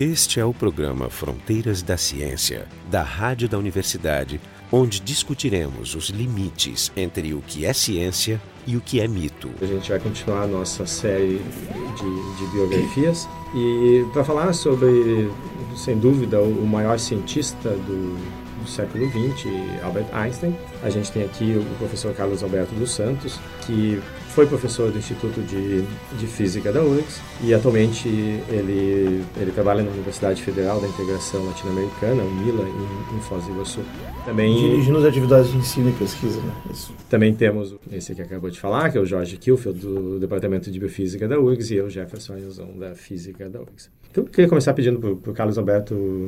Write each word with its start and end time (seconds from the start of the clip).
Este 0.00 0.38
é 0.38 0.44
o 0.44 0.54
programa 0.54 1.10
Fronteiras 1.10 1.82
da 1.82 1.96
Ciência, 1.96 2.68
da 2.88 3.02
Rádio 3.02 3.48
da 3.48 3.58
Universidade, 3.58 4.40
onde 4.70 5.00
discutiremos 5.00 5.96
os 5.96 6.08
limites 6.10 6.92
entre 6.96 7.34
o 7.34 7.42
que 7.42 7.66
é 7.66 7.72
ciência 7.72 8.40
e 8.64 8.76
o 8.76 8.80
que 8.80 9.00
é 9.00 9.08
mito. 9.08 9.50
A 9.60 9.66
gente 9.66 9.90
vai 9.90 9.98
continuar 9.98 10.42
a 10.42 10.46
nossa 10.46 10.86
série 10.86 11.40
de, 11.96 12.36
de 12.38 12.52
biografias 12.52 13.28
e 13.56 14.06
para 14.12 14.22
falar 14.22 14.52
sobre, 14.52 15.32
sem 15.76 15.98
dúvida, 15.98 16.40
o 16.40 16.64
maior 16.64 16.96
cientista 17.00 17.70
do, 17.70 18.16
do 18.62 18.70
século 18.70 19.04
XX, 19.10 19.48
Albert 19.82 20.06
Einstein. 20.12 20.56
A 20.84 20.90
gente 20.90 21.10
tem 21.10 21.24
aqui 21.24 21.56
o 21.60 21.74
professor 21.76 22.14
Carlos 22.14 22.44
Alberto 22.44 22.72
dos 22.76 22.92
Santos, 22.92 23.40
que 23.66 24.00
foi 24.38 24.46
professor 24.46 24.92
do 24.92 24.98
Instituto 24.98 25.40
de, 25.40 25.82
de 26.16 26.26
Física 26.28 26.70
da 26.70 26.80
URGS 26.80 27.20
e 27.42 27.52
atualmente 27.52 28.08
ele, 28.48 29.24
ele 29.36 29.50
trabalha 29.52 29.82
na 29.82 29.90
Universidade 29.90 30.40
Federal 30.40 30.80
da 30.80 30.86
Integração 30.86 31.44
Latino-Americana, 31.44 32.22
UNILA, 32.22 32.62
em, 32.62 33.16
em 33.16 33.20
Foz 33.20 33.44
do 33.46 33.50
Iguaçu. 33.50 33.80
Também, 34.24 34.54
Dirigindo 34.54 34.98
as 34.98 35.06
atividades 35.06 35.50
de 35.50 35.56
ensino 35.56 35.90
e 35.90 35.92
pesquisa. 35.94 36.40
Né? 36.40 36.52
Isso. 36.70 36.94
Também 37.10 37.34
temos 37.34 37.74
esse 37.90 38.14
que 38.14 38.22
acabou 38.22 38.48
de 38.48 38.60
falar, 38.60 38.92
que 38.92 38.96
é 38.96 39.00
o 39.00 39.04
Jorge 39.04 39.36
Kilfield, 39.38 39.80
do 39.80 40.20
Departamento 40.20 40.70
de 40.70 40.78
Biofísica 40.78 41.26
da 41.26 41.36
URGS, 41.36 41.72
e 41.72 41.74
eu, 41.74 41.90
Jefferson 41.90 42.34
Ayuzão, 42.34 42.78
da 42.78 42.94
Física 42.94 43.50
da 43.50 43.58
URGS. 43.58 43.90
Então, 44.08 44.22
eu 44.22 44.30
queria 44.30 44.48
começar 44.48 44.72
pedindo 44.72 45.00
para 45.16 45.32
o 45.32 45.34
Carlos 45.34 45.58
Alberto 45.58 46.26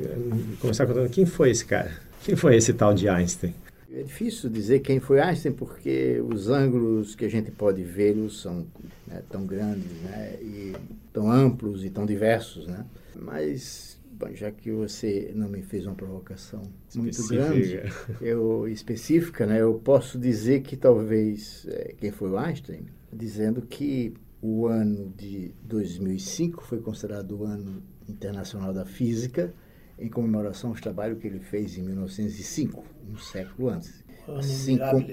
eh, 0.00 0.16
começar 0.60 0.86
contando 0.86 1.10
quem 1.10 1.26
foi 1.26 1.50
esse 1.50 1.64
cara? 1.64 1.90
Quem 2.22 2.36
foi 2.36 2.54
esse 2.54 2.72
tal 2.72 2.94
de 2.94 3.08
Einstein? 3.08 3.52
É 3.92 4.02
difícil 4.02 4.50
dizer 4.50 4.80
quem 4.80 5.00
foi 5.00 5.18
Einstein 5.18 5.52
porque 5.52 6.20
os 6.20 6.48
ângulos 6.48 7.14
que 7.14 7.24
a 7.24 7.28
gente 7.28 7.50
pode 7.50 7.82
ver 7.82 8.16
são 8.30 8.66
né, 9.06 9.22
tão 9.30 9.46
grandes, 9.46 9.90
né, 10.02 10.36
e 10.42 10.74
tão 11.12 11.30
amplos 11.30 11.84
e 11.84 11.90
tão 11.90 12.04
diversos, 12.04 12.66
né? 12.66 12.84
Mas 13.16 13.98
bom, 14.12 14.34
já 14.34 14.50
que 14.50 14.70
você 14.70 15.32
não 15.34 15.48
me 15.48 15.62
fez 15.62 15.86
uma 15.86 15.94
provocação 15.94 16.62
muito 16.94 17.26
grande, 17.28 17.80
eu 18.20 18.68
específica, 18.68 19.46
né, 19.46 19.62
eu 19.62 19.74
posso 19.74 20.18
dizer 20.18 20.62
que 20.62 20.76
talvez 20.76 21.66
é, 21.68 21.94
quem 21.98 22.10
foi 22.10 22.36
Einstein, 22.36 22.82
dizendo 23.10 23.62
que 23.62 24.12
o 24.42 24.66
ano 24.66 25.12
de 25.16 25.52
2005 25.62 26.62
foi 26.62 26.78
considerado 26.78 27.40
o 27.40 27.44
ano 27.44 27.82
internacional 28.08 28.72
da 28.72 28.84
física 28.84 29.52
em 29.98 30.08
comemoração 30.08 30.70
aos 30.70 30.80
trabalhos 30.80 31.18
que 31.18 31.26
ele 31.26 31.40
fez 31.40 31.76
em 31.76 31.82
1905, 31.82 32.84
um 33.10 33.18
século 33.18 33.70
antes. 33.70 34.04
Ano 34.26 34.38
assim, 34.38 34.78
como, 34.78 35.06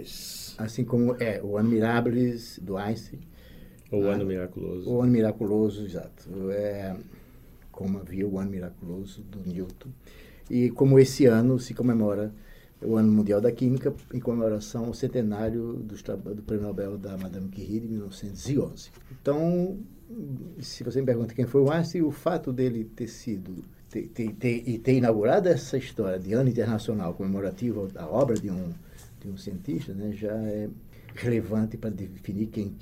assim 0.58 0.84
como 0.84 1.16
é 1.22 1.42
o 1.42 1.58
ano 1.58 1.70
Mirabilis 1.70 2.60
do 2.62 2.78
Einstein. 2.78 3.22
O 3.92 4.08
ah, 4.08 4.14
ano 4.14 4.26
miraculoso. 4.26 4.90
O 4.90 5.02
ano 5.02 5.12
miraculoso, 5.12 5.86
exato. 5.86 6.30
É, 6.52 6.96
como 7.72 8.00
havia 8.00 8.28
o 8.28 8.38
ano 8.38 8.52
miraculoso 8.52 9.22
do 9.24 9.40
Newton. 9.40 9.90
E 10.50 10.70
como 10.70 11.00
esse 11.00 11.26
ano 11.26 11.60
se 11.60 11.74
comemora 11.74 12.34
o 12.82 12.98
Ano 12.98 13.12
Mundial 13.12 13.42
da 13.42 13.52
Química, 13.52 13.94
em 14.14 14.20
comemoração 14.20 14.86
ao 14.86 14.94
centenário 14.94 15.74
do, 15.74 15.96
do 16.36 16.44
Prêmio 16.44 16.68
Nobel 16.68 16.98
da 16.98 17.18
Madame 17.18 17.50
Curie, 17.50 17.80
de 17.80 17.88
1911. 17.88 18.92
Então, 19.12 19.80
se 20.60 20.84
você 20.84 21.00
me 21.00 21.06
pergunta 21.06 21.34
quem 21.34 21.46
foi 21.46 21.62
o 21.62 21.72
Einstein, 21.72 22.04
o 22.04 22.12
fato 22.12 22.54
dele 22.54 22.84
ter 22.84 23.08
sido 23.08 23.64
ter, 24.04 24.32
ter, 24.34 24.64
e 24.68 24.78
ter 24.78 24.94
inaugurado 24.94 25.50
essa 25.50 25.78
história 25.78 26.20
de 26.20 26.34
ano 26.34 26.50
internacional 26.50 27.14
comemorativo 27.14 27.88
da 27.88 28.08
obra 28.08 28.36
de 28.36 28.50
um, 28.50 28.74
de 29.22 29.30
um 29.30 29.38
cientista, 29.38 29.94
né, 29.94 30.12
já 30.14 30.34
é 30.34 30.68
relevante 31.16 31.78
para 31.78 31.90
definir 31.90 32.48
quem, 32.48 32.76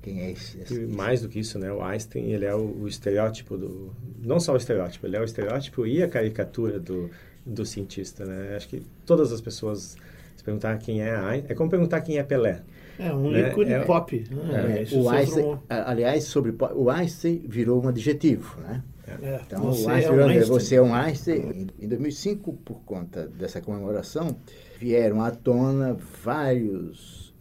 quem 0.00 0.22
é 0.22 0.30
esse, 0.32 0.58
esse. 0.58 0.80
Mais 0.86 1.20
do 1.20 1.28
que 1.28 1.40
isso, 1.40 1.58
né? 1.58 1.70
O 1.70 1.82
Einstein 1.82 2.32
ele 2.32 2.46
é 2.46 2.54
o, 2.54 2.82
o, 2.82 2.88
estereótipo 2.88 3.58
do, 3.58 3.92
não 4.22 4.40
só 4.40 4.54
o 4.54 4.56
estereótipo, 4.56 5.06
ele 5.06 5.16
é 5.16 5.20
o 5.20 5.24
estereótipo 5.24 5.86
e 5.86 6.02
a 6.02 6.08
caricatura 6.08 6.80
do, 6.80 7.10
do 7.44 7.66
cientista, 7.66 8.24
né? 8.24 8.56
Acho 8.56 8.68
que 8.68 8.82
todas 9.04 9.32
as 9.32 9.40
pessoas 9.42 9.96
se 10.34 10.42
perguntar 10.42 10.78
quem 10.78 11.02
é 11.02 11.14
Einstein, 11.14 11.44
é 11.52 11.54
como 11.54 11.68
perguntar 11.68 12.00
quem 12.00 12.16
é 12.16 12.22
Pelé. 12.22 12.62
É 12.98 13.12
um 13.12 13.30
né? 13.30 13.50
ícone 13.50 13.72
é, 13.72 13.80
pop. 13.80 14.24
Né? 14.30 14.86
É, 14.90 14.96
o 14.96 15.08
Einstein, 15.10 15.58
aliás, 15.68 16.24
sobre 16.24 16.54
o 16.74 16.88
Einstein 16.88 17.44
virou 17.46 17.84
um 17.84 17.88
adjetivo, 17.88 18.58
né? 18.62 18.82
É. 19.06 19.40
Então, 19.46 19.60
você, 19.60 19.90
Einstein, 19.90 20.18
é 20.18 20.24
um 20.24 20.28
Einstein. 20.28 20.48
você 20.48 20.74
é 20.76 20.82
um 20.82 20.94
Einstein. 20.94 21.66
Em 21.78 21.88
2005, 21.88 22.52
por 22.54 22.80
conta 22.84 23.26
dessa 23.26 23.60
comemoração, 23.60 24.36
vieram 24.78 25.22
à 25.22 25.30
tona 25.30 25.96
vários 26.22 27.34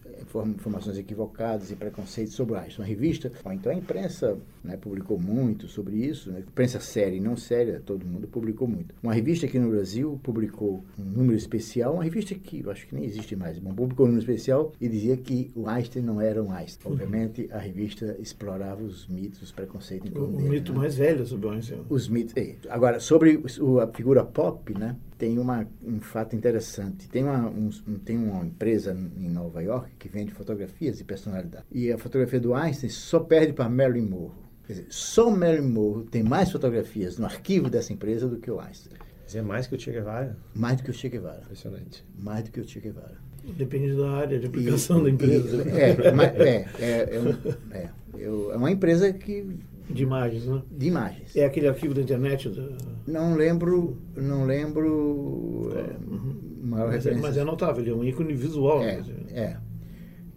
informações 0.46 0.98
equivocadas 0.98 1.72
e 1.72 1.76
preconceitos 1.76 2.34
sobre 2.34 2.58
Einstein. 2.58 2.80
Uma 2.82 2.88
revista, 2.88 3.32
então 3.52 3.72
a 3.72 3.76
imprensa 3.76 4.38
né, 4.64 4.78
publicou 4.78 5.20
muito 5.20 5.68
sobre 5.68 5.98
isso, 5.98 6.32
né? 6.32 6.40
imprensa 6.40 6.80
séria 6.80 7.16
e 7.16 7.20
não 7.20 7.36
séria, 7.36 7.82
todo 7.86 8.06
mundo 8.06 8.28
publicou 8.28 8.68
muito. 8.68 8.96
Uma 9.04 9.14
revista 9.14 9.46
aqui 9.46 9.60
no 9.60 9.70
Brasil 9.70 10.20
publicou 10.24 10.84
um 10.98 11.04
número 11.04 11.38
especial, 11.38 11.96
uma 11.96 12.04
revista 12.04 12.34
que 12.36 12.62
eu 12.62 12.72
acho 12.72 12.88
que 12.88 12.96
nem 12.96 13.04
existe 13.06 13.36
mais, 13.36 13.60
publicou 13.60 14.06
um 14.06 14.10
número 14.10 14.24
especial 14.24 14.72
e 14.80 14.88
dizia 14.88 15.18
que 15.18 15.52
o 15.56 15.68
Einstein 15.68 16.04
não 16.04 16.22
era 16.22 16.42
um 16.42 16.52
Einstein. 16.52 16.92
Obviamente, 16.94 17.50
a 17.52 17.58
revista 17.58 18.16
explorava 18.20 18.82
os 18.82 19.08
mitos, 19.08 19.42
os 19.42 19.52
preconceitos 19.52 20.12
O, 20.16 20.26
o 20.26 20.42
mito 20.42 20.72
né? 20.72 20.80
mais 20.80 20.96
velho 20.96 21.26
sobre 21.26 21.48
o 21.48 21.50
Einstein. 21.52 21.82
Os 21.90 22.08
mitos. 22.08 22.36
É. 22.38 22.56
Agora, 22.70 23.00
sobre 23.00 23.42
a 23.82 23.88
figura 23.88 24.24
pop, 24.24 24.74
né? 24.78 24.96
tem 25.24 25.40
uma, 25.40 25.66
um 25.82 26.02
fato 26.02 26.36
interessante. 26.36 27.08
Tem 27.08 27.24
uma, 27.24 27.48
um, 27.48 27.70
tem 28.04 28.18
uma 28.18 28.46
empresa 28.46 28.92
em 29.18 29.30
Nova 29.30 29.62
York 29.62 29.92
que 29.98 30.10
vende 30.10 30.34
fotografias 30.34 30.98
de 30.98 31.06
personalidade. 31.06 31.64
E 31.72 31.92
a 31.94 31.98
fotografia 31.98 32.42
do 32.42 32.54
Einstein 32.54 32.90
só 32.90 33.22
perde 33.22 33.54
para 33.54 33.70
Marilyn 33.70 34.06
Monroe. 34.06 34.44
Quer 34.74 34.80
dizer, 34.80 34.88
só 34.90 35.30
Marilyn 35.30 35.70
Monroe 35.70 36.06
tem 36.06 36.24
mais 36.24 36.52
fotografias 36.52 37.18
no 37.18 37.26
arquivo 37.26 37.70
dessa 37.70 37.94
empresa 37.94 38.28
do 38.28 38.38
que 38.38 38.50
o 38.50 38.60
Einstein. 38.60 38.98
Mas 39.24 39.36
é 39.36 39.42
mais 39.42 39.68
que 39.68 39.76
o 39.76 39.80
Che 39.80 39.92
Guevara? 39.92 40.36
Mais 40.56 40.78
do 40.78 40.84
que 40.84 40.92
o 40.92 40.94
Che 40.94 41.10
Guevara. 41.10 41.42
Impressionante. 41.44 42.04
Mais 42.20 42.44
do 42.44 42.52
que 42.52 42.60
o 42.60 42.68
Che 42.68 42.80
Guevara. 42.80 43.18
Depende 43.58 43.96
da 43.96 44.10
área 44.12 44.40
de 44.40 44.48
aplicação 44.48 45.00
e, 45.00 45.04
da 45.04 45.10
empresa. 45.10 45.64
E, 45.64 45.70
é, 45.70 45.90
é, 45.90 46.68
é, 46.80 47.16
é, 47.16 47.20
um, 47.20 47.72
é, 47.72 47.90
é 48.24 48.56
uma 48.58 48.72
empresa 48.72 49.12
que 49.14 49.60
de 49.90 50.04
imagens, 50.04 50.46
né? 50.46 50.62
De 50.72 50.88
imagens. 50.88 51.36
É 51.36 51.46
aquele 51.46 51.68
arquivo 51.68 51.94
da 51.94 52.02
internet? 52.02 52.50
Do... 52.50 52.76
Não 53.06 53.36
lembro, 53.36 53.98
não 54.16 54.46
lembro 54.46 55.72
é, 55.76 56.12
uhum. 56.12 56.36
maior 56.64 56.88
mas, 56.88 57.06
é, 57.06 57.14
mas 57.16 57.38
é 57.38 57.44
notável, 57.44 57.84
ele 57.84 57.92
é 57.92 57.94
um 57.94 58.04
ícone 58.04 58.34
visual. 58.34 58.82
É, 58.82 59.04
é. 59.32 59.58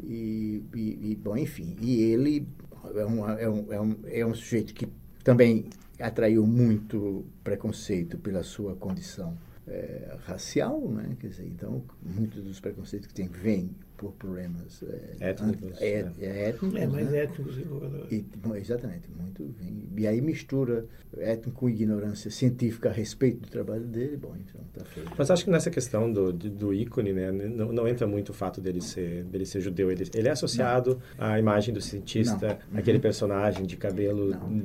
E, 0.03 0.62
e, 0.74 1.10
e, 1.10 1.16
bom, 1.16 1.36
enfim, 1.36 1.76
e 1.80 2.03
ele 2.03 2.47
é 2.94 3.06
um, 3.06 3.28
é, 3.28 3.48
um, 3.48 3.72
é, 3.72 3.80
um, 3.80 3.97
é 4.04 4.26
um 4.26 4.34
sujeito 4.34 4.74
que 4.74 4.86
também 5.24 5.66
atraiu 5.98 6.47
muito 6.47 7.24
preconceito 7.42 8.19
pela 8.19 8.42
sua 8.42 8.76
condição 8.76 9.36
é, 9.66 10.16
racial, 10.24 10.80
né? 10.88 11.16
Quer 11.19 11.28
dizer, 11.28 11.47
então, 11.47 11.82
muitos 12.02 12.42
dos 12.42 12.60
preconceitos 12.60 13.08
que 13.08 13.14
tem 13.14 13.28
vêm 13.28 13.70
por 13.97 14.12
problemas 14.12 14.83
é, 14.83 15.31
étnicos. 15.31 15.81
É, 15.81 15.87
é, 15.87 16.12
é 16.21 16.49
étnicos, 16.49 16.81
é 16.81 16.87
mais 16.87 17.11
né? 17.11 17.25
étnicos. 17.25 17.59
E, 18.11 18.25
bom, 18.37 18.55
exatamente, 18.55 19.09
muito. 19.11 19.55
E 19.97 20.07
aí 20.07 20.21
mistura 20.21 20.87
étnico 21.19 21.61
com 21.61 21.69
ignorância 21.69 22.31
científica 22.31 22.91
a 22.91 22.93
respeito 22.93 23.41
do 23.41 23.49
trabalho 23.49 23.84
dele, 23.84 24.17
bom, 24.17 24.34
então 24.37 24.61
tá 24.75 24.84
feito. 24.84 25.11
Mas 25.17 25.31
acho 25.31 25.45
que 25.45 25.51
nessa 25.51 25.71
questão 25.71 26.12
do, 26.12 26.33
do 26.33 26.75
ícone, 26.75 27.12
né, 27.12 27.33
não, 27.33 27.73
não 27.73 27.89
entra 27.89 28.07
muito 28.07 28.31
o 28.31 28.33
fato 28.34 28.61
dele 28.61 28.81
ser, 28.81 29.25
dele 29.25 29.47
ser 29.47 29.61
judeu. 29.61 29.91
Ele, 29.91 30.05
ele 30.15 30.28
é 30.28 30.31
associado 30.31 31.01
não. 31.19 31.27
à 31.27 31.39
imagem 31.39 31.73
do 31.73 31.81
cientista, 31.81 32.59
não. 32.71 32.78
aquele 32.78 32.99
uhum. 32.99 33.03
personagem 33.03 33.65
de 33.65 33.77
cabelo 33.77 34.31
não. 34.31 34.63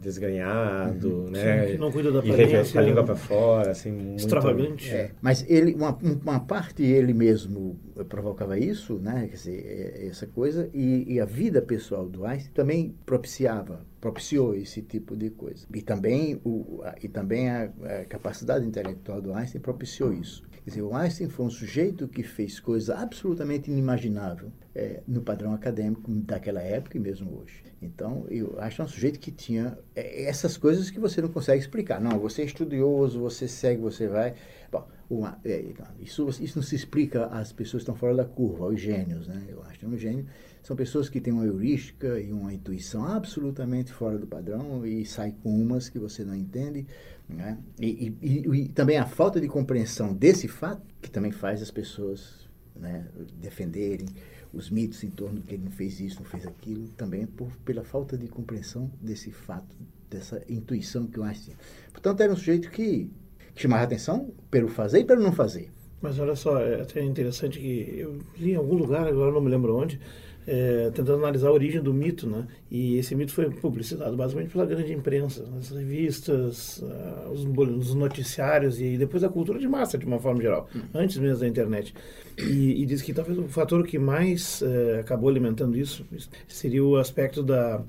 desganhado, 0.00 1.08
uhum. 1.08 1.30
né? 1.30 1.66
Sim, 1.66 1.72
que 1.72 1.78
não 1.78 1.90
cuida 1.92 2.12
da 2.12 2.18
aparência. 2.18 2.72
Com 2.72 2.78
a 2.78 2.82
língua 2.82 3.04
para 3.04 3.16
fora, 3.16 3.70
assim, 3.70 3.92
muito... 3.92 4.20
Extravagante. 4.20 4.90
É, 4.90 5.10
mas 5.22 5.44
ele, 5.48 5.74
uma, 5.74 5.96
uma 6.24 6.40
parte 6.40 6.82
ele 6.82 7.14
mesmo 7.14 7.78
provocava 8.08 8.58
isso, 8.58 8.65
né? 8.98 9.26
Quer 9.28 9.36
dizer, 9.36 9.66
é, 9.66 10.06
essa 10.06 10.26
coisa. 10.26 10.70
E, 10.72 11.14
e, 11.14 11.20
a 11.20 11.24
vida 11.24 11.60
pessoal 11.62 12.08
do 12.08 12.24
Einstein 12.24 12.52
também 12.52 12.94
propiciava, 13.04 13.86
propiciou 14.00 14.54
esse 14.54 14.82
tipo 14.82 15.16
de 15.16 15.30
coisa. 15.30 15.66
E 15.74 15.82
também, 15.82 16.40
o, 16.44 16.80
a, 16.82 16.94
e 17.02 17.08
também 17.08 17.50
a, 17.50 17.64
a, 17.64 18.04
capacidade 18.04 18.66
intelectual 18.66 19.20
do 19.20 19.32
Einstein 19.32 19.60
propiciou 19.60 20.12
isso. 20.12 20.42
Quer 20.50 20.70
dizer, 20.70 20.82
o 20.82 20.94
Einstein 20.94 21.28
foi 21.28 21.46
um 21.46 21.50
sujeito 21.50 22.08
que 22.08 22.22
fez 22.22 22.58
coisa 22.58 22.96
absolutamente 22.96 23.70
inimaginável 23.70 24.50
é, 24.74 25.00
no 25.06 25.22
padrão 25.22 25.52
acadêmico 25.52 26.10
daquela 26.10 26.60
época 26.60 26.96
e 26.96 27.00
mesmo 27.00 27.40
hoje. 27.40 27.62
Então, 27.80 28.26
eu 28.28 28.56
acho 28.58 28.82
um 28.82 28.88
sujeito 28.88 29.20
que 29.20 29.30
tinha 29.30 29.78
é, 29.94 30.24
essas 30.24 30.56
coisas 30.56 30.90
que 30.90 30.98
você 30.98 31.22
não 31.22 31.28
consegue 31.28 31.60
explicar. 31.60 32.00
Não, 32.00 32.18
você 32.18 32.42
é 32.42 32.44
estudioso, 32.44 33.20
você 33.20 33.46
segue, 33.46 33.80
você 33.80 34.08
vai. 34.08 34.34
Bom, 34.72 34.88
uma, 35.08 35.38
é, 35.44 35.64
isso, 36.00 36.28
isso 36.40 36.58
não 36.58 36.62
se 36.62 36.74
explica 36.74 37.26
às 37.26 37.52
pessoas 37.52 37.82
que 37.82 37.90
estão 37.90 37.94
fora 37.94 38.14
da 38.14 38.24
curva, 38.24 38.64
aos 38.64 38.80
gênios, 38.80 39.28
né? 39.28 39.44
Eu 39.48 39.62
acho 39.62 39.78
que 39.78 39.86
um 39.86 39.96
gênio 39.96 40.26
são 40.62 40.74
pessoas 40.74 41.08
que 41.08 41.20
têm 41.20 41.32
uma 41.32 41.44
heurística 41.44 42.18
e 42.20 42.32
uma 42.32 42.52
intuição 42.52 43.04
absolutamente 43.04 43.92
fora 43.92 44.18
do 44.18 44.26
padrão 44.26 44.84
e 44.84 45.04
sai 45.04 45.32
com 45.42 45.50
umas 45.50 45.88
que 45.88 45.98
você 45.98 46.24
não 46.24 46.34
entende, 46.34 46.86
né? 47.28 47.58
E, 47.80 48.14
e, 48.20 48.48
e, 48.48 48.62
e 48.62 48.68
também 48.68 48.98
a 48.98 49.06
falta 49.06 49.40
de 49.40 49.46
compreensão 49.46 50.12
desse 50.12 50.48
fato 50.48 50.82
que 51.00 51.10
também 51.10 51.30
faz 51.30 51.62
as 51.62 51.70
pessoas 51.70 52.48
né, 52.74 53.06
defenderem 53.40 54.08
os 54.52 54.70
mitos 54.70 55.04
em 55.04 55.10
torno 55.10 55.40
de 55.40 55.46
que 55.46 55.54
ele 55.54 55.64
não 55.64 55.70
fez 55.70 56.00
isso, 56.00 56.20
não 56.20 56.26
fez 56.26 56.46
aquilo, 56.46 56.88
também 56.96 57.26
por, 57.26 57.50
pela 57.58 57.84
falta 57.84 58.16
de 58.16 58.26
compreensão 58.26 58.90
desse 59.00 59.30
fato 59.30 59.76
dessa 60.08 60.42
intuição 60.48 61.06
que 61.06 61.18
o 61.18 61.22
Einstein 61.24 61.54
tinha. 61.54 61.56
Portanto, 61.92 62.20
era 62.20 62.32
um 62.32 62.36
sujeito 62.36 62.70
que 62.70 63.10
chamava 63.56 63.82
atenção 63.82 64.30
pelo 64.50 64.68
fazer 64.68 65.00
e 65.00 65.04
pelo 65.04 65.22
não 65.22 65.32
fazer. 65.32 65.70
Mas 66.00 66.18
olha 66.18 66.36
só, 66.36 66.60
é 66.60 66.82
até 66.82 67.02
interessante 67.02 67.58
que 67.58 67.94
eu 67.98 68.18
li 68.38 68.52
em 68.52 68.56
algum 68.56 68.74
lugar, 68.74 69.08
agora 69.08 69.32
não 69.32 69.40
me 69.40 69.50
lembro 69.50 69.74
onde, 69.74 69.98
é, 70.46 70.90
tentando 70.90 71.14
analisar 71.14 71.48
a 71.48 71.52
origem 71.52 71.82
do 71.82 71.92
mito, 71.92 72.28
né? 72.28 72.46
E 72.70 72.98
esse 72.98 73.14
mito 73.16 73.32
foi 73.32 73.50
publicitado 73.50 74.16
basicamente 74.16 74.52
pela 74.52 74.64
grande 74.64 74.92
imprensa, 74.92 75.44
as 75.58 75.70
revistas, 75.70 76.78
uh, 76.78 77.30
os, 77.32 77.44
os, 77.44 77.94
noticiários 77.94 78.80
e 78.80 78.96
depois 78.96 79.24
a 79.24 79.28
cultura 79.28 79.58
de 79.58 79.66
massa, 79.66 79.98
de 79.98 80.06
uma 80.06 80.20
forma 80.20 80.40
geral, 80.40 80.68
hum. 80.76 80.82
antes 80.94 81.16
mesmo 81.16 81.40
da 81.40 81.48
internet. 81.48 81.92
E, 82.38 82.82
e 82.82 82.86
diz 82.86 83.02
que 83.02 83.12
talvez 83.12 83.36
o 83.38 83.48
fator 83.48 83.84
que 83.84 83.98
mais 83.98 84.62
uh, 84.62 85.00
acabou 85.00 85.28
alimentando 85.28 85.76
isso 85.76 86.06
seria 86.46 86.84
o 86.84 86.96
aspecto 86.96 87.42
da 87.42 87.82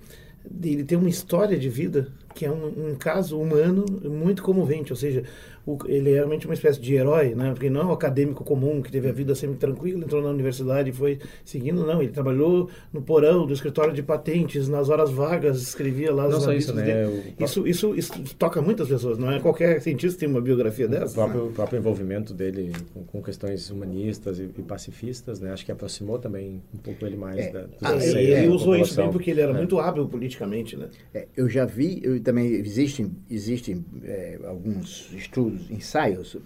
de 0.50 0.70
ele 0.70 0.84
ter 0.86 0.96
uma 0.96 1.10
história 1.10 1.58
de 1.58 1.68
vida 1.68 2.08
que 2.34 2.46
é 2.46 2.52
um, 2.52 2.92
um 2.92 2.96
caso 2.96 3.40
humano 3.40 3.86
muito 4.04 4.44
comovente, 4.44 4.94
ou 4.94 4.96
seja, 4.96 5.24
o, 5.68 5.78
ele 5.86 6.12
é 6.12 6.14
realmente 6.14 6.48
uma 6.48 6.54
espécie 6.54 6.80
de 6.80 6.96
herói, 6.96 7.36
né? 7.36 7.52
Porque 7.52 7.70
não 7.70 7.82
é 7.82 7.86
um 7.86 7.92
acadêmico 7.92 8.42
comum 8.42 8.82
que 8.82 8.90
teve 8.90 9.10
a 9.10 9.12
vida 9.12 9.36
sempre 9.36 9.58
tranquila, 9.58 10.06
entrou 10.06 10.22
na 10.24 10.30
universidade 10.30 10.90
e 10.92 10.94
foi 10.94 11.20
seguindo, 11.44 11.86
não. 11.86 12.02
Ele 12.02 12.12
trabalhou 12.12 12.70
no 12.94 13.02
porão 13.02 13.46
do 13.46 13.52
escritório 13.52 13.94
de 13.94 14.02
patentes, 14.02 14.70
nas 14.70 14.88
horas 14.88 15.12
vagas, 15.12 15.62
escrevia 15.62 16.14
lá 16.14 16.30
não 16.30 16.40
só 16.40 16.54
isso, 16.54 16.74
né? 16.74 17.06
O... 17.06 17.44
Isso, 17.44 17.68
isso, 17.68 17.96
isso, 17.96 18.36
toca 18.40 18.62
muitas 18.62 18.88
pessoas, 18.88 19.18
não 19.18 19.30
é? 19.30 19.42
Qualquer 19.42 19.82
cientista 19.82 20.22
tem 20.22 20.30
uma 20.30 20.40
biografia 20.40 20.88
dessa. 20.88 21.12
O 21.12 21.16
próprio, 21.16 21.44
né? 21.44 21.50
o 21.50 21.52
próprio 21.52 21.80
envolvimento 21.80 22.34
dele 22.34 22.72
com, 22.94 23.04
com 23.04 23.22
questões 23.22 23.70
humanistas 23.70 24.40
e, 24.40 24.44
e, 24.44 24.64
pacifistas, 24.64 25.42
né? 25.42 25.52
Acho 25.52 25.66
que 25.66 25.72
aproximou 25.74 26.18
também 26.18 26.62
um 26.74 26.78
pouco 26.78 27.06
ele 27.06 27.18
mais 27.18 27.40
é. 27.40 27.52
da, 27.52 27.68
ah, 27.82 27.96
ele, 28.02 28.32
ele 28.32 28.48
usou 28.48 28.74
isso 28.78 28.96
bem 28.96 29.12
porque 29.12 29.32
ele 29.32 29.42
era 29.42 29.52
é. 29.52 29.58
muito 29.58 29.78
hábil 29.80 30.08
politicamente, 30.08 30.78
né? 30.78 30.88
É, 31.14 31.28
eu 31.36 31.50
já 31.50 31.66
vi, 31.66 32.00
eu, 32.02 32.18
também 32.22 32.54
existem, 32.54 33.12
existem 33.30 33.84
é, 34.06 34.40
alguns 34.46 35.12
estudos 35.14 35.57
estudos, 35.58 35.72
ensaios, 35.72 36.38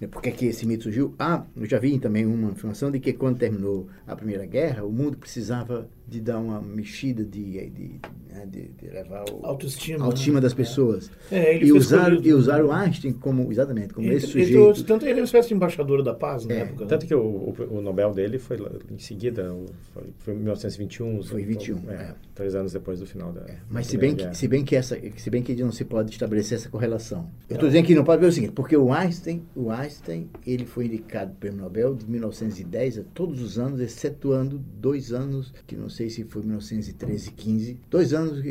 né, 0.00 0.08
por 0.08 0.22
que, 0.22 0.30
que 0.30 0.46
esse 0.46 0.66
mito 0.66 0.84
surgiu? 0.84 1.14
Ah, 1.18 1.44
eu 1.56 1.66
já 1.66 1.78
vi 1.78 1.98
também 1.98 2.26
uma 2.26 2.50
informação 2.50 2.90
de 2.90 2.98
que 3.00 3.12
quando 3.12 3.38
terminou 3.38 3.88
a 4.06 4.16
Primeira 4.16 4.46
Guerra, 4.46 4.84
o 4.84 4.92
mundo 4.92 5.16
precisava 5.16 5.88
de 6.06 6.20
dar 6.20 6.38
uma 6.38 6.60
mexida, 6.60 7.24
de, 7.24 7.70
de, 7.70 8.00
né, 8.30 8.46
de, 8.46 8.68
de 8.68 8.88
levar 8.88 9.24
o, 9.30 9.44
autoestima, 9.44 10.04
autoestima 10.04 10.36
né? 10.36 10.40
das 10.42 10.52
pessoas. 10.52 11.10
É. 11.30 11.44
É, 11.44 11.64
e, 11.64 11.72
usar, 11.72 12.12
e 12.12 12.32
usar 12.32 12.64
o 12.64 12.70
Einstein 12.70 13.12
como, 13.12 13.50
exatamente, 13.50 13.94
como 13.94 14.10
esse 14.12 14.26
sujeito. 14.26 14.58
Outros, 14.58 14.84
tanto 14.84 15.04
ele 15.04 15.12
é 15.12 15.22
uma 15.22 15.24
espécie 15.24 15.48
de 15.48 15.54
embaixador 15.54 16.02
da 16.02 16.14
paz 16.14 16.46
na 16.46 16.54
é. 16.54 16.58
época. 16.60 16.84
Né? 16.84 16.88
Tanto 16.88 17.06
que 17.06 17.14
o, 17.14 17.20
o, 17.20 17.54
o, 17.70 17.80
Nobel 17.80 18.12
dele 18.12 18.38
foi 18.38 18.58
em 18.90 18.98
seguida, 18.98 19.54
foi, 19.92 20.04
foi 20.18 20.34
em 20.34 20.38
1921. 20.38 21.22
Foi 21.22 21.42
21. 21.42 21.90
É, 21.90 21.94
é, 21.94 22.14
Três 22.34 22.54
anos 22.54 22.72
depois 22.72 23.00
do 23.00 23.06
final 23.06 23.32
da. 23.32 23.42
É, 23.42 23.58
Mas 23.70 23.86
se 23.86 23.96
bem, 23.96 24.14
que, 24.14 24.34
se 24.34 24.48
bem 24.48 24.64
que 24.64 24.76
essa, 24.76 24.98
se 25.16 25.30
bem 25.30 25.42
que 25.42 25.54
não 25.62 25.72
se 25.72 25.84
pode 25.84 26.10
estabelecer 26.10 26.58
essa 26.58 26.68
correlação. 26.68 27.30
Eu 27.48 27.54
estou 27.54 27.68
dizendo 27.68 27.86
que 27.86 27.94
não 27.94 28.04
pode 28.04 28.20
ver 28.20 28.26
o 28.26 28.32
seguinte, 28.32 28.52
porque 28.52 28.76
o 28.76 28.92
Einstein, 28.92 29.42
o 29.54 29.70
Einstein, 29.70 30.28
ele 30.46 30.66
foi 30.66 30.86
indicado 30.86 31.32
o 31.32 31.36
Prêmio 31.36 31.60
Nobel 31.60 31.94
de 31.94 32.08
1910 32.10 32.98
a 32.98 33.02
todos 33.14 33.40
os 33.40 33.58
anos, 33.58 33.80
excetuando 33.80 34.58
dois 34.58 35.12
anos 35.12 35.52
que 35.66 35.76
não 35.76 35.88
sei 35.94 36.10
se 36.10 36.24
foi 36.24 36.42
19 36.42 36.74
1913, 36.74 37.30
15, 37.30 37.78
dois 37.88 38.12
anos, 38.12 38.42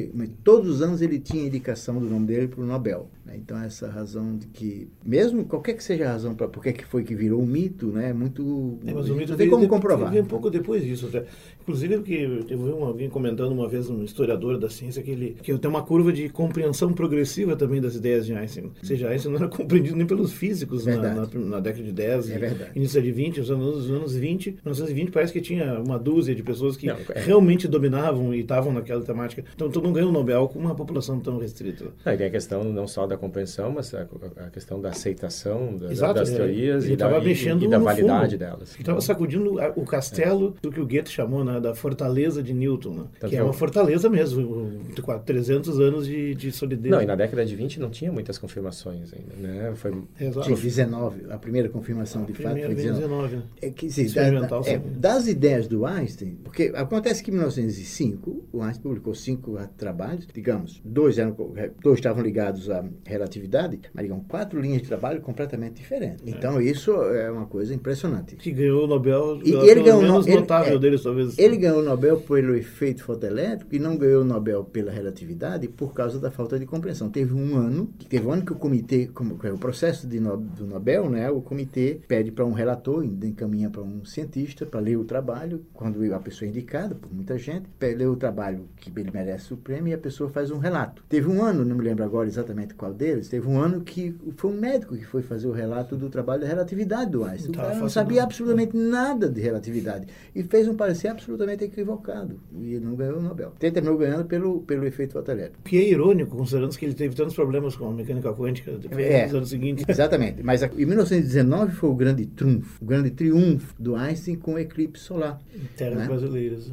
todos 0.44 0.76
os 0.76 0.82
anos 0.82 1.02
ele 1.02 1.20
tinha 1.20 1.46
indicação 1.46 2.00
do 2.00 2.10
nome 2.10 2.28
dele 2.28 2.48
para 2.48 2.62
o 2.62 2.66
Nobel. 2.66 3.10
Né? 3.26 3.36
Então, 3.38 3.62
essa 3.62 3.90
razão 3.90 4.38
de 4.38 4.48
que, 4.48 4.88
mesmo 5.04 5.46
qualquer 5.46 5.74
que 5.74 5.84
seja 5.84 6.06
a 6.06 6.12
razão 6.12 6.36
para 6.36 6.48
por 6.48 6.64
que 6.64 6.86
foi 6.86 7.04
que 7.04 7.16
virou 7.16 7.42
um 7.42 7.46
mito, 7.46 7.88
né? 7.88 8.10
é 8.10 8.14
muito. 8.14 8.80
É, 8.86 8.94
mas 8.94 9.10
o 9.10 9.16
mito 9.16 9.36
tem 9.36 9.50
como 9.50 9.68
comprovar. 9.68 10.12
Veio 10.12 10.24
um 10.24 10.28
pouco 10.28 10.50
depois 10.50 10.84
disso. 10.84 11.08
Até. 11.08 11.26
Inclusive, 11.62 11.98
porque 11.98 12.46
eu 12.50 12.58
vi 12.58 12.72
alguém 12.72 13.10
comentando 13.10 13.54
uma 13.54 13.70
vez, 13.70 13.90
um 13.90 14.04
historiador 14.04 14.58
da 14.60 14.70
ciência, 14.70 15.02
que 15.02 15.12
ele 15.12 15.38
que 15.42 15.58
tem 15.58 15.70
uma 15.70 15.82
curva 15.82 16.12
de 16.12 16.28
compreensão 16.28 16.92
progressiva 16.92 17.56
também 17.56 17.80
das 17.80 17.96
ideias 17.96 18.26
de 18.26 18.34
Einstein. 18.34 18.66
Ou 18.66 18.86
seja, 18.86 19.10
Einstein 19.10 19.32
não 19.32 19.40
era 19.40 19.48
compreendido 19.48 19.96
nem 19.96 20.06
pelos 20.06 20.34
físicos 20.34 20.86
na, 20.86 20.98
na, 20.98 21.28
na, 21.34 21.60
década 21.60 21.84
de 21.84 21.92
10 21.92 22.30
é 22.32 22.72
início 22.76 23.02
de 23.02 23.12
20, 23.12 23.40
os 23.40 23.50
anos, 23.50 23.86
os 23.86 23.90
anos 23.90 24.14
20. 24.14 24.50
1920 24.64 25.12
parece 25.12 25.32
que 25.32 25.40
tinha 25.40 25.80
uma 25.80 25.98
dúzia 25.98 26.36
de 26.36 26.44
pessoas 26.44 26.76
que 26.76 26.88
não, 26.88 26.98
é. 27.16 27.22
realmente 27.22 27.68
dominavam 27.68 28.34
e 28.34 28.42
estavam 28.42 28.74
naquela 28.74 29.02
temática. 29.02 29.46
Então, 29.56 29.70
tu 29.70 29.82
não 29.82 29.94
ganha 29.94 30.08
o 30.08 30.12
Nobel 30.12 30.50
com 30.50 30.60
uma 30.60 30.76
população 30.76 31.20
tão 31.20 31.38
restrita. 31.38 31.86
É, 32.04 32.18
tem 32.18 32.28
a 32.28 32.30
questão 32.30 32.64
não 32.64 32.88
só 32.88 33.08
da 33.08 33.13
compreensão, 33.18 33.72
mas 33.72 33.94
a, 33.94 34.08
a 34.38 34.50
questão 34.50 34.80
da 34.82 34.90
aceitação 34.90 35.78
da, 35.78 35.92
Exato, 35.92 36.16
das 36.16 36.30
teorias 36.30 36.86
e 36.86 36.96
da, 36.96 37.10
e, 37.22 37.64
e 37.64 37.68
da 37.68 37.80
validade 37.80 38.32
fundo. 38.32 38.40
delas. 38.40 38.74
Ele 38.74 38.82
estava 38.82 39.02
sacudindo 39.02 39.56
o 39.76 39.86
castelo 39.86 40.56
é. 40.58 40.62
do 40.62 40.72
que 40.72 40.80
o 40.80 40.88
Goethe 40.88 41.10
chamou 41.10 41.44
né, 41.44 41.60
da 41.60 41.76
fortaleza 41.76 42.42
de 42.42 42.54
Newton, 42.54 42.94
né? 42.94 43.30
que 43.30 43.36
é 43.36 43.44
uma 43.44 43.54
fortaleza 43.54 44.10
mesmo, 44.10 44.82
de 44.94 45.02
300 45.26 45.80
anos 45.80 46.08
de, 46.08 46.36
de 46.36 46.52
solidez. 46.52 46.92
Não, 46.92 47.02
e 47.02 47.06
na 47.06 47.16
década 47.16 47.46
de 47.46 47.56
20 47.56 47.80
não 47.80 47.90
tinha 47.90 48.12
muitas 48.12 48.38
confirmações 48.38 49.14
ainda, 49.14 49.36
né? 49.36 49.74
Foi 49.76 49.94
Exato. 50.20 50.54
19, 50.54 51.26
a 51.30 51.38
primeira 51.38 51.70
confirmação 51.70 52.24
de 52.26 52.34
fato 52.34 52.58
foi 52.58 52.76
19. 52.76 53.02
19 53.02 53.36
né? 53.36 53.44
é, 53.62 53.70
que, 53.70 53.90
sim, 53.90 54.08
da, 54.14 54.30
da, 54.42 54.62
é, 54.66 54.78
das 54.78 55.28
ideias 55.28 55.68
do 55.68 55.86
Einstein, 55.86 56.38
porque 56.44 56.72
acontece 56.76 57.24
que 57.24 57.30
em 57.30 57.34
1905 57.34 58.46
o 58.52 58.62
Einstein 58.62 58.84
publicou 58.84 59.14
cinco 59.14 59.58
trabalhos, 59.78 60.28
digamos, 60.34 60.82
dois, 60.84 61.18
eram, 61.18 61.36
dois 61.82 62.00
estavam 62.00 62.24
ligados 62.24 62.70
à 62.70 62.84
relatividade, 63.06 63.80
mas 63.94 64.04
digamos, 64.04 64.26
quatro 64.28 64.60
linhas 64.60 64.82
de 64.82 64.88
trabalho 64.88 65.22
completamente 65.22 65.76
diferentes. 65.76 66.26
É. 66.26 66.30
Então 66.30 66.62
isso 66.62 66.92
é 66.92 67.30
uma 67.32 67.46
coisa 67.46 67.74
impressionante. 67.74 68.36
Que 68.36 68.52
ganhou 68.52 68.86
o 68.86 68.88
Nobel, 68.88 69.40
e 69.44 69.54
ele 69.54 69.84
ganhou 69.84 70.02
menos 70.02 70.28
ele, 70.28 70.38
notável 70.38 70.76
é, 70.76 70.80
deles 70.80 71.04
talvez. 71.04 71.38
Ele 71.38 71.58
ganhou 71.58 71.80
o 71.80 71.84
Nobel 71.84 72.20
pelo 72.22 72.56
efeito 72.56 73.04
fotoelétrico 73.04 73.76
e 73.76 73.80
não 73.80 73.98
ganhou 73.98 74.22
o 74.22 74.26
Nobel 74.26 74.64
pela 74.64 74.92
relatividade 74.92 75.68
por 75.68 75.94
causa 75.94 76.20
da 76.20 76.32
falta 76.32 76.58
de 76.58 76.66
compreensão. 76.66 77.10
Teve 77.10 77.34
um 77.34 77.56
ano, 77.56 77.90
teve 78.10 78.26
um 78.26 78.32
ano 78.32 78.46
que 78.46 78.54
o 78.54 78.56
comitê, 78.56 79.08
como 79.14 79.40
é 79.44 79.52
o 79.52 79.58
processo 79.58 80.08
de 80.08 80.20
no, 80.20 80.38
do 80.38 80.66
Nobel, 80.66 81.10
né, 81.10 81.30
o 81.30 81.42
comitê 81.42 82.02
pede 82.08 82.32
para 82.32 82.46
um 82.46 82.54
relator, 82.54 83.04
encaminha 83.04 83.70
para 83.70 83.82
um 83.82 84.06
cientista 84.06 84.66
para 84.66 84.80
ler 84.80 84.98
o 84.98 85.04
trabalho, 85.04 85.66
quando 85.74 86.14
a 86.14 86.20
pessoa 86.20 86.48
é 86.48 86.50
indicada 86.50 86.96
por 86.96 87.14
muita 87.14 87.38
gente, 87.38 87.68
ler 87.82 88.08
o 88.08 88.16
trabalho 88.16 88.68
que 88.78 88.92
ele 88.98 89.12
merece 89.12 89.54
o 89.54 89.58
prêmio 89.58 89.92
e 89.92 89.94
a 89.94 89.98
pessoa 89.98 90.30
faz 90.30 90.52
um 90.52 90.58
relato. 90.58 91.04
Teve 91.10 91.28
um 91.28 91.44
ano, 91.44 91.66
não 91.66 91.76
me 91.76 91.84
lembro 91.84 92.04
agora 92.04 92.28
exatamente 92.28 92.74
qual 92.74 92.93
deles, 92.94 93.28
teve 93.28 93.48
um 93.48 93.60
ano 93.60 93.82
que 93.82 94.16
foi 94.38 94.52
um 94.52 94.56
médico 94.56 94.96
que 94.96 95.06
foi 95.06 95.22
fazer 95.22 95.48
o 95.48 95.52
relato 95.52 95.96
do 95.96 96.10
trabalho 96.10 96.42
da 96.42 96.48
relatividade 96.48 97.12
do 97.12 97.24
Einstein. 97.24 97.52
O 97.52 97.54
cara 97.54 97.76
não 97.76 97.90
sabia 97.90 98.18
não. 98.18 98.26
absolutamente 98.26 98.76
nada 98.76 99.30
de 99.30 99.42
relatividade 99.42 100.08
e 100.36 100.44
fez 100.44 100.68
um 100.68 100.76
parecer 100.76 101.08
absolutamente 101.08 101.64
equivocado 101.64 102.40
e 102.54 102.80
não 102.80 102.96
ganhou 102.96 103.18
o 103.18 103.22
Nobel. 103.22 103.54
Ele 103.60 103.72
terminou 103.72 103.98
ganhando 103.98 104.26
pelo, 104.26 104.62
pelo 104.62 104.86
efeito 104.86 105.14
fotoelétrico. 105.14 105.64
Que 105.64 105.78
é 105.78 105.90
irônico, 105.90 106.36
considerando 106.36 106.78
que 106.78 106.86
ele 106.86 106.94
teve 106.94 107.16
tantos 107.16 107.36
problemas 107.36 107.76
com 107.76 107.90
a 107.90 107.92
mecânica 107.92 108.34
quântica 108.34 108.72
depois 108.74 109.06
é, 109.06 109.26
nos 109.26 109.36
anos 109.36 109.50
seguintes. 109.50 109.86
Exatamente. 109.88 110.44
Mas 110.44 110.64
em 110.64 110.86
1919 110.86 111.74
foi 111.74 111.90
o 111.90 111.96
grande 111.96 112.26
triunfo, 112.26 112.84
o 112.84 112.86
grande 112.86 113.12
triunfo 113.12 113.76
do 113.80 113.96
Einstein 113.96 114.36
com 114.36 114.54
o 114.54 114.60
eclipse 114.60 115.04
solar. 115.04 115.40
Em 115.56 115.66
terras 115.76 115.98
né? 115.98 116.08
brasileiras 116.08 116.72